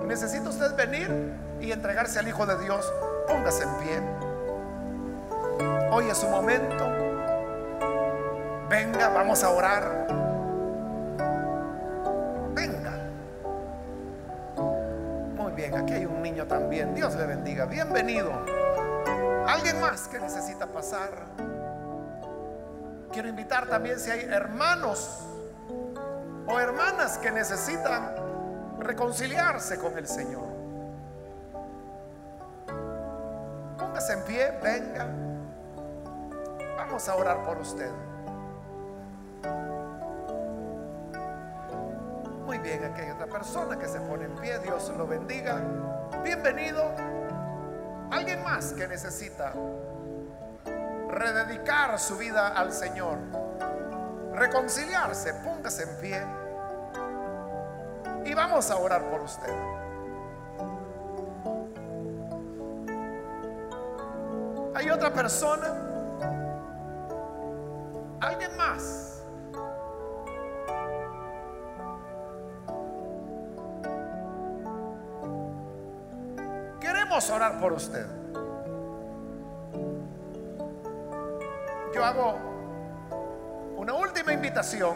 Necesita 0.05 0.49
usted 0.49 0.75
venir 0.75 1.33
y 1.61 1.71
entregarse 1.71 2.19
al 2.19 2.27
Hijo 2.27 2.45
de 2.45 2.57
Dios. 2.57 2.91
Póngase 3.27 3.63
en 3.63 3.75
pie. 3.77 4.01
Hoy 5.91 6.09
es 6.09 6.17
su 6.17 6.27
momento. 6.27 6.85
Venga, 8.69 9.09
vamos 9.09 9.43
a 9.43 9.49
orar. 9.49 10.07
Venga. 12.53 12.91
Muy 15.35 15.51
bien, 15.53 15.75
aquí 15.75 15.93
hay 15.93 16.05
un 16.05 16.21
niño 16.21 16.45
también. 16.45 16.93
Dios 16.93 17.15
le 17.15 17.25
bendiga. 17.25 17.65
Bienvenido. 17.65 18.31
Alguien 19.47 19.79
más 19.79 20.07
que 20.07 20.19
necesita 20.19 20.67
pasar. 20.67 21.48
Quiero 23.19 23.31
invitar 23.31 23.67
también 23.67 23.99
si 23.99 24.09
hay 24.11 24.21
hermanos 24.31 25.25
o 26.47 26.57
hermanas 26.57 27.17
que 27.17 27.29
necesitan 27.31 28.15
reconciliarse 28.79 29.77
con 29.77 29.97
el 29.97 30.07
Señor. 30.07 30.47
Póngase 33.77 34.13
en 34.13 34.23
pie, 34.23 34.57
venga. 34.63 35.09
Vamos 36.77 37.09
a 37.09 37.15
orar 37.15 37.43
por 37.43 37.57
usted. 37.57 37.91
Muy 42.45 42.57
bien, 42.59 42.85
aquí 42.85 43.01
hay 43.01 43.11
otra 43.11 43.27
persona 43.27 43.77
que 43.77 43.89
se 43.89 43.99
pone 43.99 44.23
en 44.23 44.35
pie. 44.35 44.59
Dios 44.59 44.93
lo 44.97 45.05
bendiga. 45.05 45.59
Bienvenido. 46.23 46.89
Alguien 48.11 48.41
más 48.45 48.71
que 48.71 48.87
necesita 48.87 49.51
rededicar 51.19 51.99
su 51.99 52.17
vida 52.17 52.47
al 52.47 52.71
Señor, 52.71 53.17
reconciliarse, 54.33 55.33
póngase 55.43 55.83
en 55.83 55.97
pie 55.97 56.25
y 58.25 58.33
vamos 58.33 58.71
a 58.71 58.77
orar 58.77 59.03
por 59.09 59.21
usted. 59.21 59.53
Hay 64.75 64.89
otra 64.89 65.13
persona, 65.13 65.73
alguien 68.21 68.55
más. 68.55 69.23
Queremos 76.79 77.29
orar 77.29 77.59
por 77.59 77.73
usted. 77.73 78.18
Yo 81.99 82.05
hago 82.05 82.33
una 83.75 83.93
última 83.93 84.31
invitación. 84.31 84.95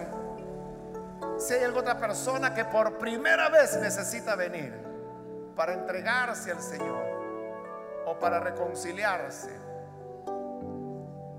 Si 1.38 1.54
hay 1.54 1.66
alguna 1.66 2.00
persona 2.00 2.54
que 2.54 2.64
por 2.64 2.98
primera 2.98 3.50
vez 3.50 3.78
necesita 3.78 4.38
venir 4.38 4.74
para 5.54 5.74
entregarse 5.74 6.54
al 6.54 6.62
Señor 6.62 7.04
o 8.06 8.18
para 8.18 8.40
reconciliarse, 8.40 9.52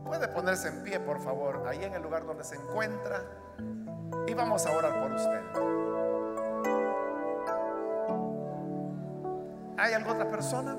puede 0.04 0.28
ponerse 0.28 0.68
en 0.68 0.82
pie, 0.82 1.00
por 1.00 1.18
favor, 1.22 1.66
ahí 1.66 1.82
en 1.82 1.94
el 1.94 2.02
lugar 2.02 2.26
donde 2.26 2.44
se 2.44 2.56
encuentra 2.56 3.22
y 4.26 4.34
vamos 4.34 4.66
a 4.66 4.70
orar 4.70 5.00
por 5.00 5.12
usted. 5.12 5.40
¿Hay 9.78 9.94
alguna 9.94 10.12
otra 10.12 10.30
persona? 10.30 10.76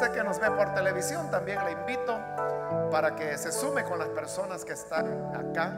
Usted 0.00 0.14
que 0.14 0.24
nos 0.24 0.40
ve 0.40 0.50
por 0.52 0.72
televisión 0.72 1.30
también 1.30 1.62
le 1.62 1.72
invito 1.72 2.18
para 2.90 3.14
que 3.14 3.36
se 3.36 3.52
sume 3.52 3.84
con 3.84 3.98
las 3.98 4.08
personas 4.08 4.64
que 4.64 4.72
están 4.72 5.06
acá. 5.36 5.74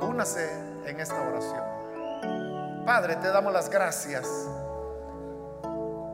Únase 0.00 0.50
en 0.86 0.98
esta 0.98 1.20
oración. 1.20 2.86
Padre, 2.86 3.16
te 3.16 3.28
damos 3.28 3.52
las 3.52 3.68
gracias 3.68 4.26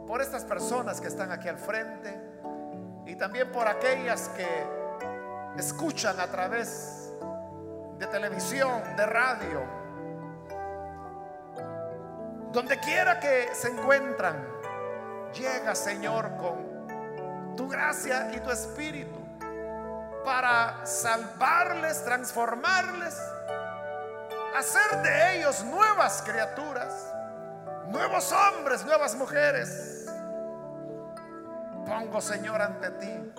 por 0.04 0.20
estas 0.20 0.44
personas 0.44 1.00
que 1.00 1.06
están 1.06 1.30
aquí 1.30 1.48
al 1.48 1.58
frente 1.58 2.12
y 3.06 3.14
también 3.14 3.52
por 3.52 3.68
aquellas 3.68 4.28
que 4.30 4.66
escuchan 5.56 6.18
a 6.18 6.26
través 6.26 7.12
de 7.98 8.06
televisión, 8.08 8.82
de 8.96 9.06
radio, 9.06 9.60
donde 12.50 12.80
quiera 12.80 13.20
que 13.20 13.50
se 13.54 13.68
encuentran, 13.68 14.53
llega 15.34 15.74
Señor 15.74 16.36
con 16.36 17.56
tu 17.56 17.68
gracia 17.68 18.30
y 18.34 18.40
tu 18.40 18.50
espíritu 18.50 19.18
para 20.24 20.86
salvarles, 20.86 22.02
transformarles, 22.04 23.20
hacer 24.56 25.02
de 25.02 25.36
ellos 25.36 25.62
nuevas 25.64 26.22
criaturas, 26.22 27.12
nuevos 27.88 28.32
hombres, 28.32 28.84
nuevas 28.84 29.14
mujeres. 29.16 30.06
Pongo 31.86 32.20
Señor 32.20 32.62
ante 32.62 32.90
ti 32.92 33.32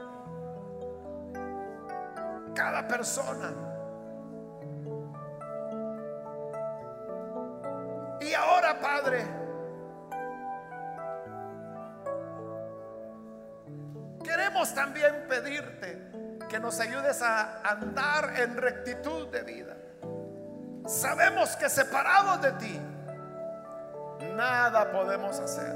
cada 2.54 2.88
persona. 2.88 3.52
Y 8.22 8.34
ahora, 8.34 8.80
Padre, 8.80 9.45
queremos 14.36 14.74
también 14.74 15.28
pedirte 15.30 15.98
que 16.50 16.60
nos 16.60 16.78
ayudes 16.82 17.22
a 17.22 17.62
andar 17.64 18.38
en 18.38 18.58
rectitud 18.58 19.30
de 19.30 19.44
vida. 19.44 19.78
Sabemos 20.88 21.56
que 21.56 21.70
separados 21.70 22.42
de 22.42 22.52
ti, 22.54 22.82
nada 24.36 24.92
podemos 24.92 25.40
hacer. 25.40 25.74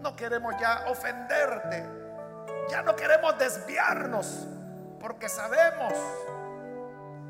No 0.00 0.14
queremos 0.14 0.54
ya 0.60 0.84
ofenderte, 0.88 1.82
ya 2.68 2.82
no 2.82 2.94
queremos 2.94 3.38
desviarnos, 3.38 4.46
porque 5.00 5.30
sabemos 5.30 5.94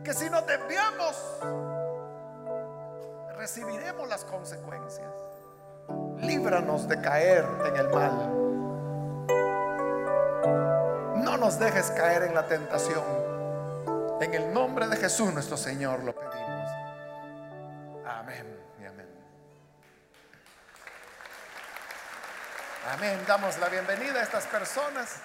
que 0.03 0.13
si 0.13 0.29
nos 0.29 0.45
desviamos, 0.45 1.41
recibiremos 3.37 4.09
las 4.09 4.25
consecuencias. 4.25 5.09
Líbranos 6.17 6.89
de 6.89 7.01
caer 7.01 7.47
en 7.65 7.77
el 7.77 7.89
mal. 7.91 8.48
No 11.29 11.37
nos 11.37 11.59
dejes 11.59 11.91
caer 11.91 12.23
en 12.23 12.35
la 12.35 12.49
tentación. 12.49 13.05
En 14.19 14.33
el 14.33 14.51
nombre 14.51 14.89
de 14.89 14.97
Jesús 14.97 15.31
nuestro 15.31 15.59
Señor 15.59 16.03
lo 16.03 16.15
pedimos. 16.15 16.71
Amén 18.07 18.59
y 18.81 18.87
amén. 18.87 19.07
Amén. 22.91 23.21
Damos 23.27 23.59
la 23.59 23.69
bienvenida 23.69 24.21
a 24.21 24.23
estas 24.23 24.47
personas 24.47 25.17